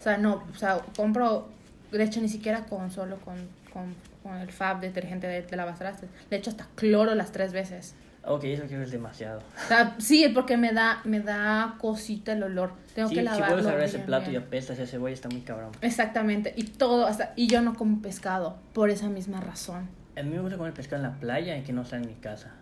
O 0.00 0.02
sea, 0.02 0.16
no, 0.18 0.42
o 0.52 0.58
sea, 0.58 0.80
compro, 0.96 1.48
de 1.90 2.02
hecho, 2.02 2.20
ni 2.20 2.28
siquiera 2.28 2.64
con 2.64 2.90
solo 2.90 3.16
con, 3.18 3.36
con, 3.72 3.94
con 4.22 4.36
el 4.38 4.50
Fab 4.50 4.80
detergente 4.80 5.26
de, 5.26 5.42
de 5.42 5.56
lavatrastes. 5.56 6.08
Le 6.30 6.36
echo 6.38 6.50
hasta 6.50 6.66
cloro 6.74 7.14
las 7.14 7.30
tres 7.32 7.52
veces. 7.52 7.94
Ok, 8.24 8.44
eso 8.44 8.64
quiero 8.68 8.84
es 8.84 8.92
demasiado. 8.92 9.40
O 9.64 9.68
sea, 9.68 9.96
sí, 9.98 10.28
porque 10.32 10.56
me 10.56 10.72
da, 10.72 11.00
me 11.04 11.18
da 11.18 11.74
cosita 11.80 12.32
el 12.32 12.44
olor. 12.44 12.72
Tengo 12.94 13.08
Sí, 13.08 13.16
que 13.16 13.20
si 13.22 13.24
lavarlo. 13.24 13.46
vuelves 13.56 13.66
a 13.72 13.74
ver 13.74 13.84
ese 13.84 13.96
bien, 13.96 14.06
plato 14.06 14.26
y 14.26 14.30
bien. 14.30 14.42
apesta 14.44 14.72
esa 14.74 14.86
cebolla, 14.86 15.12
está 15.12 15.28
muy 15.28 15.40
cabrón. 15.40 15.72
Exactamente. 15.80 16.52
Y 16.56 16.62
todo, 16.64 17.06
hasta, 17.06 17.32
y 17.34 17.48
yo 17.48 17.62
no 17.62 17.74
como 17.74 18.00
pescado, 18.00 18.58
por 18.74 18.90
esa 18.90 19.08
misma 19.08 19.40
razón. 19.40 19.88
A 20.22 20.24
mí 20.24 20.30
me 20.30 20.40
gusta 20.40 20.56
comer 20.56 20.72
pescado 20.72 21.02
en 21.02 21.10
la 21.10 21.18
playa 21.18 21.58
y 21.58 21.62
que 21.62 21.72
no 21.72 21.84
sea 21.84 21.98
en 21.98 22.06
mi 22.06 22.14
casa. 22.14 22.52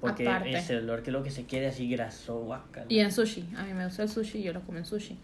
Porque 0.00 0.26
Aparte. 0.26 0.56
ese 0.56 0.78
olor, 0.78 1.02
que 1.02 1.10
lo 1.10 1.22
que 1.22 1.30
se 1.30 1.44
quede 1.44 1.66
así 1.66 1.86
graso, 1.86 2.38
guacala. 2.40 2.86
Y 2.88 3.00
en 3.00 3.12
sushi. 3.12 3.46
A 3.56 3.64
mí 3.64 3.74
me 3.74 3.84
gusta 3.84 4.04
el 4.04 4.08
sushi 4.08 4.38
y 4.38 4.42
yo 4.44 4.54
lo 4.54 4.62
como 4.62 4.78
en 4.78 4.86
sushi. 4.86 5.18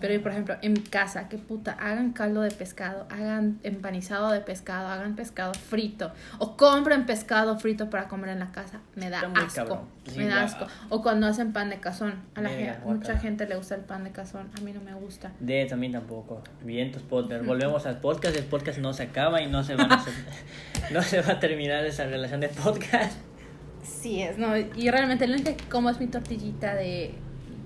Pero, 0.00 0.22
por 0.22 0.32
ejemplo, 0.32 0.56
en 0.62 0.76
casa, 0.76 1.28
que 1.28 1.36
puta, 1.38 1.72
hagan 1.72 2.12
caldo 2.12 2.40
de 2.40 2.50
pescado, 2.50 3.06
hagan 3.10 3.58
empanizado 3.62 4.30
de 4.30 4.40
pescado, 4.40 4.88
hagan 4.88 5.14
pescado 5.14 5.52
frito, 5.54 6.12
o 6.38 6.56
compren 6.56 7.06
pescado 7.06 7.58
frito 7.58 7.90
para 7.90 8.08
comer 8.08 8.30
en 8.30 8.38
la 8.40 8.50
casa, 8.52 8.80
me 8.96 9.10
da 9.10 9.20
asco. 9.20 9.54
cabrón. 9.54 9.80
Me 10.16 10.26
da 10.26 10.42
asco. 10.42 10.66
O 10.88 11.02
cuando 11.02 11.26
hacen 11.26 11.52
pan 11.52 11.70
de 11.70 11.78
cazón. 11.80 12.14
A 12.34 12.40
la 12.40 12.48
gente, 12.48 12.78
mucha 12.84 13.18
gente 13.18 13.46
le 13.46 13.56
gusta 13.56 13.74
el 13.74 13.82
pan 13.82 14.04
de 14.04 14.10
cazón, 14.10 14.48
a 14.56 14.60
mí 14.62 14.72
no 14.72 14.80
me 14.80 14.94
gusta. 14.94 15.32
De 15.38 15.66
también 15.66 15.92
tampoco. 15.92 16.42
Vientos 16.64 17.02
podcast. 17.02 17.44
Volvemos 17.44 17.86
al 17.86 17.98
podcast. 18.00 18.36
El 18.36 18.44
podcast 18.44 18.78
no 18.78 18.92
se 18.92 19.04
acaba 19.04 19.42
y 19.42 19.46
no 19.48 19.62
se, 19.62 19.76
van 19.76 19.92
a 19.92 19.96
hacer- 19.96 20.14
no 20.92 21.02
se 21.02 21.20
va 21.20 21.34
a 21.34 21.40
terminar 21.40 21.84
esa 21.84 22.04
relación 22.06 22.40
de 22.40 22.48
podcast. 22.48 23.12
Sí 23.82 24.22
es, 24.22 24.38
no, 24.38 24.56
y 24.56 24.90
realmente 24.90 25.26
lo 25.26 25.34
único 25.34 25.56
que 25.56 25.64
como 25.64 25.90
es 25.90 26.00
mi 26.00 26.06
tortillita 26.06 26.74
de 26.74 27.14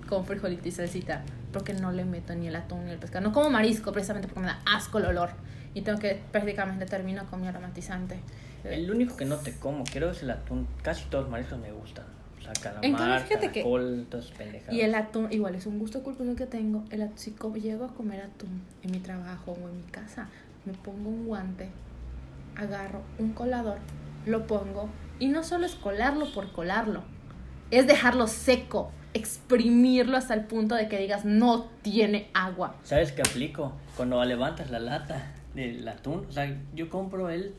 con 0.09 0.25
frijolito 0.25 0.69
y 0.69 0.71
salsita, 0.71 1.23
porque 1.55 1.73
no 1.73 1.91
le 1.93 2.05
meto 2.05 2.35
ni 2.35 2.49
el 2.49 2.57
atún 2.57 2.85
ni 2.85 2.91
el 2.91 2.99
pescado. 2.99 3.27
No 3.27 3.33
como 3.33 3.49
marisco 3.49 3.93
precisamente 3.93 4.29
porque 4.29 4.41
me 4.41 4.47
da 4.49 4.61
asco 4.67 4.99
el 4.99 5.07
olor 5.07 5.31
y 5.73 5.81
tengo 5.81 5.99
que 5.99 6.21
prácticamente 6.31 6.85
termino 6.85 7.25
con 7.31 7.41
mi 7.41 7.49
aromatizante. 7.49 8.19
El 8.65 8.91
único 8.91 9.17
que 9.17 9.25
no 9.25 9.37
te 9.37 9.57
como, 9.57 9.85
creo, 9.85 10.11
es 10.11 10.23
el 10.23 10.31
atún. 10.31 10.67
Casi 10.83 11.05
todos 11.07 11.25
los 11.25 11.31
mariscos 11.31 11.59
me 11.59 11.73
gustan. 11.73 12.05
O 12.39 12.43
sea, 12.43 12.53
calamar, 12.55 12.85
En 12.85 12.95
cambio, 12.95 13.21
fíjate 13.21 13.53
que- 13.53 13.63
caracol. 13.63 14.75
Y 14.75 14.81
el 14.83 14.95
atún, 14.95 15.29
igual 15.33 15.55
es 15.55 15.67
un 15.67 15.79
gusto 15.79 16.03
culposo 16.03 16.35
que 16.37 16.47
tengo. 16.47 16.85
El 16.91 17.03
atún, 17.03 17.19
si 17.19 17.35
llego 17.61 17.87
a 17.87 17.95
comer 17.95 18.21
atún 18.21 18.63
en 18.83 18.91
mi 18.91 18.99
trabajo 18.99 19.53
o 19.53 19.69
en 19.69 19.77
mi 19.79 19.83
casa, 19.85 20.29
me 20.67 20.73
pongo 20.75 21.09
un 21.09 21.27
guante, 21.27 21.71
agarro 22.57 23.03
un 23.19 23.33
colador, 23.33 23.79
lo 24.27 24.47
pongo 24.47 24.89
y 25.19 25.29
no 25.29 25.43
solo 25.45 25.67
es 25.67 25.75
colarlo 25.75 26.33
por 26.33 26.53
colarlo, 26.53 27.03
es 27.71 27.87
dejarlo 27.87 28.27
seco, 28.27 28.91
exprimirlo 29.15 30.17
hasta 30.17 30.35
el 30.35 30.45
punto 30.45 30.75
de 30.75 30.89
que 30.89 30.99
digas 30.99 31.25
no 31.25 31.67
tiene 31.83 32.29
agua. 32.35 32.77
¿Sabes 32.83 33.13
qué 33.13 33.23
aplico? 33.23 33.73
Cuando 33.97 34.23
levantas 34.25 34.71
la 34.71 34.81
lata 34.81 35.33
del 35.55 35.87
atún, 35.89 36.27
o 36.29 36.33
sea, 36.33 36.53
yo 36.75 36.91
compro 36.91 37.31
el 37.31 37.55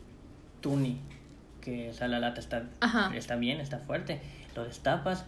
tuni, 0.62 1.00
que 1.62 1.90
o 1.90 1.94
sea, 1.94 2.08
la 2.08 2.20
lata 2.20 2.40
está, 2.42 2.66
Ajá. 2.82 3.16
está 3.16 3.36
bien, 3.36 3.60
está 3.62 3.80
fuerte, 3.80 4.22
lo 4.56 4.66
destapas, 4.66 5.26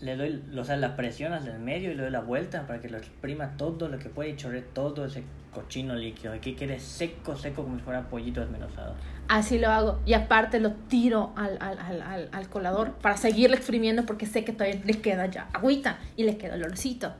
le 0.00 0.16
doy, 0.16 0.42
o 0.56 0.64
sea, 0.64 0.76
la 0.76 0.96
presionas 0.96 1.44
del 1.44 1.58
medio 1.58 1.90
y 1.90 1.94
le 1.94 2.02
doy 2.02 2.10
la 2.12 2.20
vuelta 2.20 2.66
para 2.66 2.80
que 2.80 2.88
lo 2.88 2.98
exprima 2.98 3.56
todo 3.56 3.88
lo 3.88 3.98
que 3.98 4.08
puede 4.08 4.30
y 4.30 4.36
chorre 4.36 4.62
todo 4.62 5.04
ese 5.06 5.24
cochino 5.52 5.94
líquido. 5.96 6.32
Aquí 6.32 6.54
quede 6.54 6.78
seco, 6.78 7.36
seco 7.36 7.64
como 7.64 7.76
si 7.76 7.82
fuera 7.82 8.02
pollito 8.08 8.40
desmenuzado. 8.40 8.94
Así 9.28 9.58
lo 9.58 9.68
hago. 9.68 10.00
Y 10.06 10.14
aparte 10.14 10.60
lo 10.60 10.72
tiro 10.72 11.32
al, 11.36 11.58
al, 11.60 11.78
al, 11.78 12.28
al, 12.32 12.48
colador 12.48 12.92
para 12.92 13.16
seguirle 13.16 13.56
exprimiendo 13.56 14.06
porque 14.06 14.24
sé 14.26 14.44
que 14.44 14.52
todavía 14.52 14.80
le 14.84 15.00
queda 15.00 15.26
ya 15.26 15.48
agüita 15.52 15.98
y 16.16 16.24
le 16.24 16.38
queda 16.38 16.54
olorcito. 16.54 17.12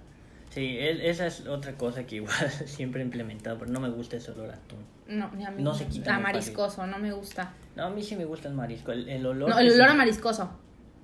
Sí, 0.50 0.78
el- 0.78 1.00
esa 1.02 1.26
es 1.26 1.46
otra 1.46 1.72
cosa 1.74 2.04
que 2.06 2.16
igual 2.16 2.32
siempre 2.66 3.02
he 3.02 3.04
implementado, 3.04 3.58
pero 3.58 3.70
no 3.70 3.80
me 3.80 3.90
gusta 3.90 4.16
ese 4.16 4.30
olor 4.30 4.50
a 4.50 4.54
atún. 4.54 4.78
No, 5.08 5.30
ni 5.34 5.44
a 5.44 5.50
mí 5.50 5.62
No 5.62 5.74
se 5.74 5.86
quita 5.86 6.16
A 6.16 6.20
mariscoso, 6.20 6.86
no 6.86 6.98
me 6.98 7.12
gusta. 7.12 7.52
No, 7.76 7.84
a 7.84 7.90
mí 7.90 8.02
sí 8.02 8.14
me 8.16 8.24
gusta 8.24 8.48
el 8.48 8.54
marisco, 8.54 8.92
el, 8.92 9.08
el 9.08 9.26
olor. 9.26 9.50
No, 9.50 9.58
el 9.58 9.70
olor 9.72 9.88
a 9.88 9.94
mariscoso. 9.94 10.50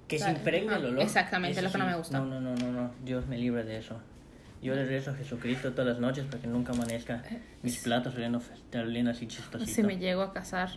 Que 0.08 0.18
se 0.18 0.24
Claro, 0.24 0.38
impregne 0.38 0.66
el 0.68 0.78
ajá, 0.78 0.86
olor. 0.88 1.02
exactamente, 1.02 1.58
eso 1.58 1.66
lo 1.66 1.72
que 1.72 1.78
no 1.78 1.86
me 1.86 1.96
gusta. 1.96 2.18
No, 2.18 2.26
no, 2.26 2.40
no, 2.40 2.54
no, 2.54 2.72
no. 2.72 2.90
Dios 3.04 3.26
me 3.26 3.38
libre 3.38 3.64
de 3.64 3.78
eso. 3.78 4.00
Yo 4.62 4.74
le 4.74 4.84
rezo 4.86 5.10
a 5.10 5.14
Jesucristo 5.14 5.72
todas 5.72 5.86
las 5.88 5.98
noches 5.98 6.24
para 6.26 6.38
que 6.40 6.46
nunca 6.46 6.72
amanezca 6.72 7.22
mis 7.62 7.78
platos 7.82 8.14
oliendo 8.16 9.10
así 9.10 9.26
chistosito. 9.26 9.70
Si 9.70 9.82
me 9.82 9.98
llego 9.98 10.22
a 10.22 10.32
casar, 10.32 10.70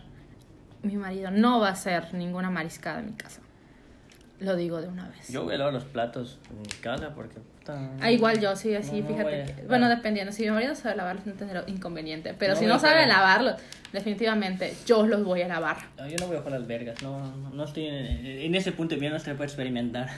mi 0.82 0.96
marido 0.96 1.30
no 1.30 1.60
va 1.60 1.68
a 1.68 1.72
hacer 1.72 2.12
ninguna 2.14 2.50
mariscada 2.50 3.00
en 3.00 3.06
mi 3.06 3.12
casa. 3.12 3.40
Lo 4.40 4.56
digo 4.56 4.80
de 4.80 4.88
una 4.88 5.08
vez. 5.08 5.28
Yo 5.28 5.44
voy 5.44 5.54
a 5.54 5.58
lavar 5.58 5.72
los 5.74 5.84
platos 5.84 6.38
en 6.50 6.60
mi 6.60 6.68
casa 6.80 7.14
porque... 7.14 7.38
Ah, 8.00 8.10
igual 8.10 8.40
yo, 8.40 8.56
sí, 8.56 8.74
así, 8.74 9.02
no, 9.02 9.08
fíjate 9.08 9.54
que... 9.54 9.62
Bueno, 9.66 9.88
dependiendo, 9.88 10.32
si 10.32 10.44
mi 10.44 10.50
marido 10.50 10.74
sabe 10.74 10.96
lavarlos 10.96 11.26
no 11.26 11.34
tendrá 11.34 11.64
inconveniente, 11.66 12.34
pero 12.38 12.54
No 12.54 12.60
si 12.60 12.66
no 12.66 12.78
sabe 12.78 13.06
lavarlos, 13.06 13.56
definitivamente 13.92 14.74
yo 14.86 15.06
los 15.06 15.24
voy 15.24 15.42
a 15.42 15.48
lavar. 15.48 15.76
Yo 16.08 16.16
no 16.18 16.26
voy 16.26 16.36
a 16.36 16.40
jugar 16.40 16.58
las 16.60 16.66
vergas, 16.66 17.02
no, 17.02 17.34
no, 17.52 17.64
estoy 17.64 17.86
en, 17.86 18.26
en 18.26 18.54
ese 18.54 18.72
punto 18.72 18.94
de 18.94 19.00
vida, 19.00 19.10
no 19.10 19.16
estoy 19.16 19.34
para 19.34 19.44
experimentar. 19.44 20.08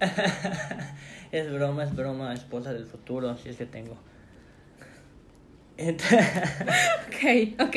es 1.32 1.52
broma, 1.52 1.84
es 1.84 1.94
broma, 1.94 2.34
esposa 2.34 2.72
del 2.72 2.86
futuro, 2.86 3.36
si 3.36 3.48
es 3.48 3.56
que 3.56 3.66
tengo. 3.66 3.96
Ok, 5.82 7.60
ok. 7.60 7.76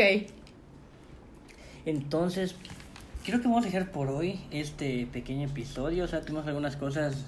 Entonces, 1.85 2.55
creo 3.25 3.41
que 3.41 3.47
vamos 3.47 3.63
a 3.63 3.67
dejar 3.67 3.91
por 3.91 4.09
hoy 4.09 4.39
este 4.51 5.07
pequeño 5.11 5.47
episodio. 5.47 6.03
O 6.03 6.07
sea, 6.07 6.21
tuvimos 6.21 6.45
algunas 6.47 6.75
cosas 6.75 7.25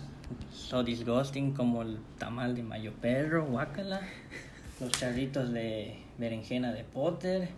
so 0.53 0.83
disgusting 0.83 1.53
como 1.53 1.81
el 1.81 1.97
tamal 2.19 2.55
de 2.55 2.61
mayo 2.61 2.93
perro, 3.01 3.45
guacala, 3.45 4.01
los 4.79 4.91
charritos 4.91 5.51
de 5.51 5.97
berenjena 6.19 6.71
de 6.71 6.83
Potter, 6.83 7.49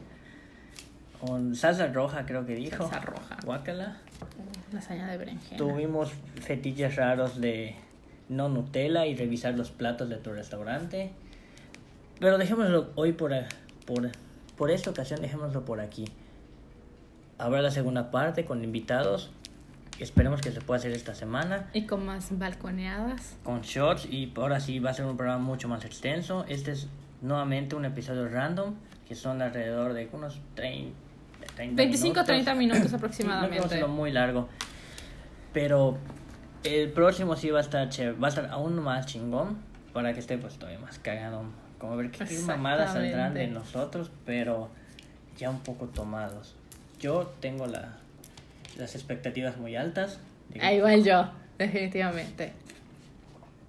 con 1.20 1.54
salsa 1.54 1.88
roja 1.88 2.26
creo 2.26 2.46
que 2.46 2.56
dijo. 2.56 2.78
Salsa 2.78 3.02
roja. 3.02 3.38
Guacala. 3.44 3.98
Lasaña 4.72 5.08
de 5.08 5.18
berenjena. 5.18 5.58
Tuvimos 5.58 6.12
fetiches 6.42 6.96
raros 6.96 7.42
de 7.42 7.76
no 8.30 8.48
Nutella 8.48 9.06
y 9.06 9.16
revisar 9.16 9.56
los 9.56 9.72
platos 9.72 10.08
de 10.08 10.16
tu 10.16 10.32
restaurante. 10.32 11.12
Pero 12.20 12.38
dejémoslo 12.38 12.92
hoy 12.96 13.12
por, 13.12 13.34
por, 13.86 14.10
por 14.56 14.72
esta 14.72 14.92
ocasión, 14.92 15.22
dejémoslo 15.22 15.66
por 15.66 15.82
aquí. 15.82 16.06
Habrá 17.40 17.62
la 17.62 17.72
segunda 17.72 18.12
parte 18.12 18.46
con 18.46 18.64
invitados. 18.64 19.32
Esperemos 20.00 20.42
que 20.42 20.52
se 20.52 20.62
pueda 20.62 20.78
hacer 20.78 20.92
esta 20.92 21.16
semana. 21.16 21.70
Y 21.74 21.86
con 21.86 22.06
más 22.06 22.38
balconeadas. 22.38 23.38
Con 23.44 23.62
shots 23.62 24.06
y 24.06 24.32
ahora 24.36 24.60
sí 24.60 24.80
va 24.80 24.92
a 24.92 24.94
ser 24.94 25.06
un 25.06 25.18
programa 25.18 25.44
mucho 25.44 25.68
más 25.68 25.84
extenso. 25.84 26.46
Este 26.48 26.72
es 26.72 26.88
nuevamente 27.22 27.76
un 27.76 27.86
episodio 27.86 28.30
random 28.30 28.76
que 29.08 29.16
son 29.16 29.42
alrededor 29.42 29.94
de 29.94 30.08
unos 30.14 30.40
30, 30.54 30.96
25 31.72 32.24
30 32.24 32.56
minutos 32.56 32.92
no 32.92 32.98
aproximadamente. 32.98 33.50
queremos 33.50 33.72
hacerlo 33.72 33.88
muy 33.90 34.12
largo. 34.12 34.48
Pero 35.52 35.98
el 36.64 36.92
próximo 36.92 37.36
sí 37.36 37.50
va 37.50 37.60
a 37.60 37.62
estar 37.62 37.90
chévere, 37.90 38.18
va 38.20 38.28
a 38.28 38.30
estar 38.30 38.46
aún 38.52 38.76
más 38.82 39.08
chingón 39.08 39.58
para 39.94 40.14
que 40.14 40.20
esté 40.20 40.38
pues 40.38 40.58
todavía 40.58 40.80
más 40.80 41.00
cagado. 41.00 41.44
Como 41.80 41.98
ver 41.98 42.12
qué, 42.12 42.26
mamadas 42.46 42.94
saldrán 42.94 43.34
de 43.34 43.48
nosotros, 43.48 44.12
pero 44.26 44.70
ya 45.38 45.50
un 45.50 45.60
poco 45.60 45.88
tomados. 45.88 46.56
Yo 47.00 47.34
tengo 47.40 47.68
la, 47.68 47.98
las 48.78 48.96
expectativas 48.96 49.58
muy 49.58 49.76
altas. 49.76 50.20
Ah, 50.62 50.74
igual 50.74 51.04
yo, 51.04 51.30
definitivamente. 51.58 52.54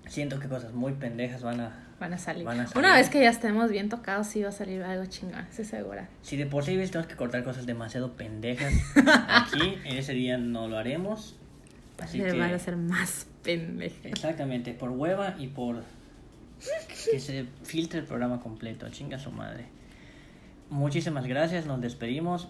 Siento 0.09 0.41
que 0.41 0.49
cosas 0.49 0.73
muy 0.73 0.93
pendejas 0.93 1.43
van 1.43 1.61
a... 1.61 1.87
Van 2.01 2.15
a, 2.15 2.19
salir. 2.19 2.45
Van 2.45 2.59
a 2.59 2.67
salir. 2.67 2.79
Una 2.79 2.97
vez 2.97 3.11
que 3.11 3.21
ya 3.21 3.29
estemos 3.29 3.71
bien 3.71 3.91
tocados, 3.91 4.27
sí 4.27 4.43
va 4.43 4.49
a 4.49 4.53
salir 4.53 4.83
algo 4.83 5.05
chingón, 5.05 5.47
estoy 5.51 5.67
segura. 5.67 6.09
Si 6.23 6.37
de 6.37 6.47
por 6.47 6.65
sí 6.65 6.73
tenemos 6.73 7.07
que 7.07 7.15
cortar 7.15 7.45
cosas 7.45 7.67
demasiado 7.67 8.13
pendejas 8.13 8.73
aquí, 9.29 9.79
en 9.85 9.99
ese 9.99 10.15
día 10.15 10.39
no 10.39 10.67
lo 10.67 10.79
haremos. 10.79 11.37
Así 12.01 12.19
que... 12.19 12.33
van 12.33 12.55
a 12.55 12.59
ser 12.59 12.77
más 12.77 13.27
pendejas. 13.43 14.07
Exactamente, 14.07 14.73
por 14.73 14.91
hueva 14.91 15.37
y 15.39 15.49
por 15.49 15.85
que 17.11 17.21
se 17.21 17.47
filtre 17.63 18.01
el 18.01 18.07
programa 18.07 18.41
completo. 18.41 18.89
Chinga 18.91 19.19
su 19.19 19.31
madre. 19.31 19.67
Muchísimas 20.69 21.27
gracias, 21.27 21.67
nos 21.67 21.81
despedimos. 21.81 22.49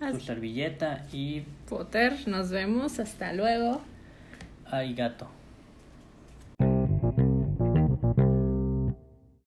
Su 0.00 0.04
Así. 0.06 0.20
servilleta 0.26 1.04
y 1.12 1.42
Potter, 1.68 2.26
nos 2.26 2.50
vemos, 2.50 2.98
hasta 2.98 3.32
luego. 3.32 3.80
arigato. 4.66 5.28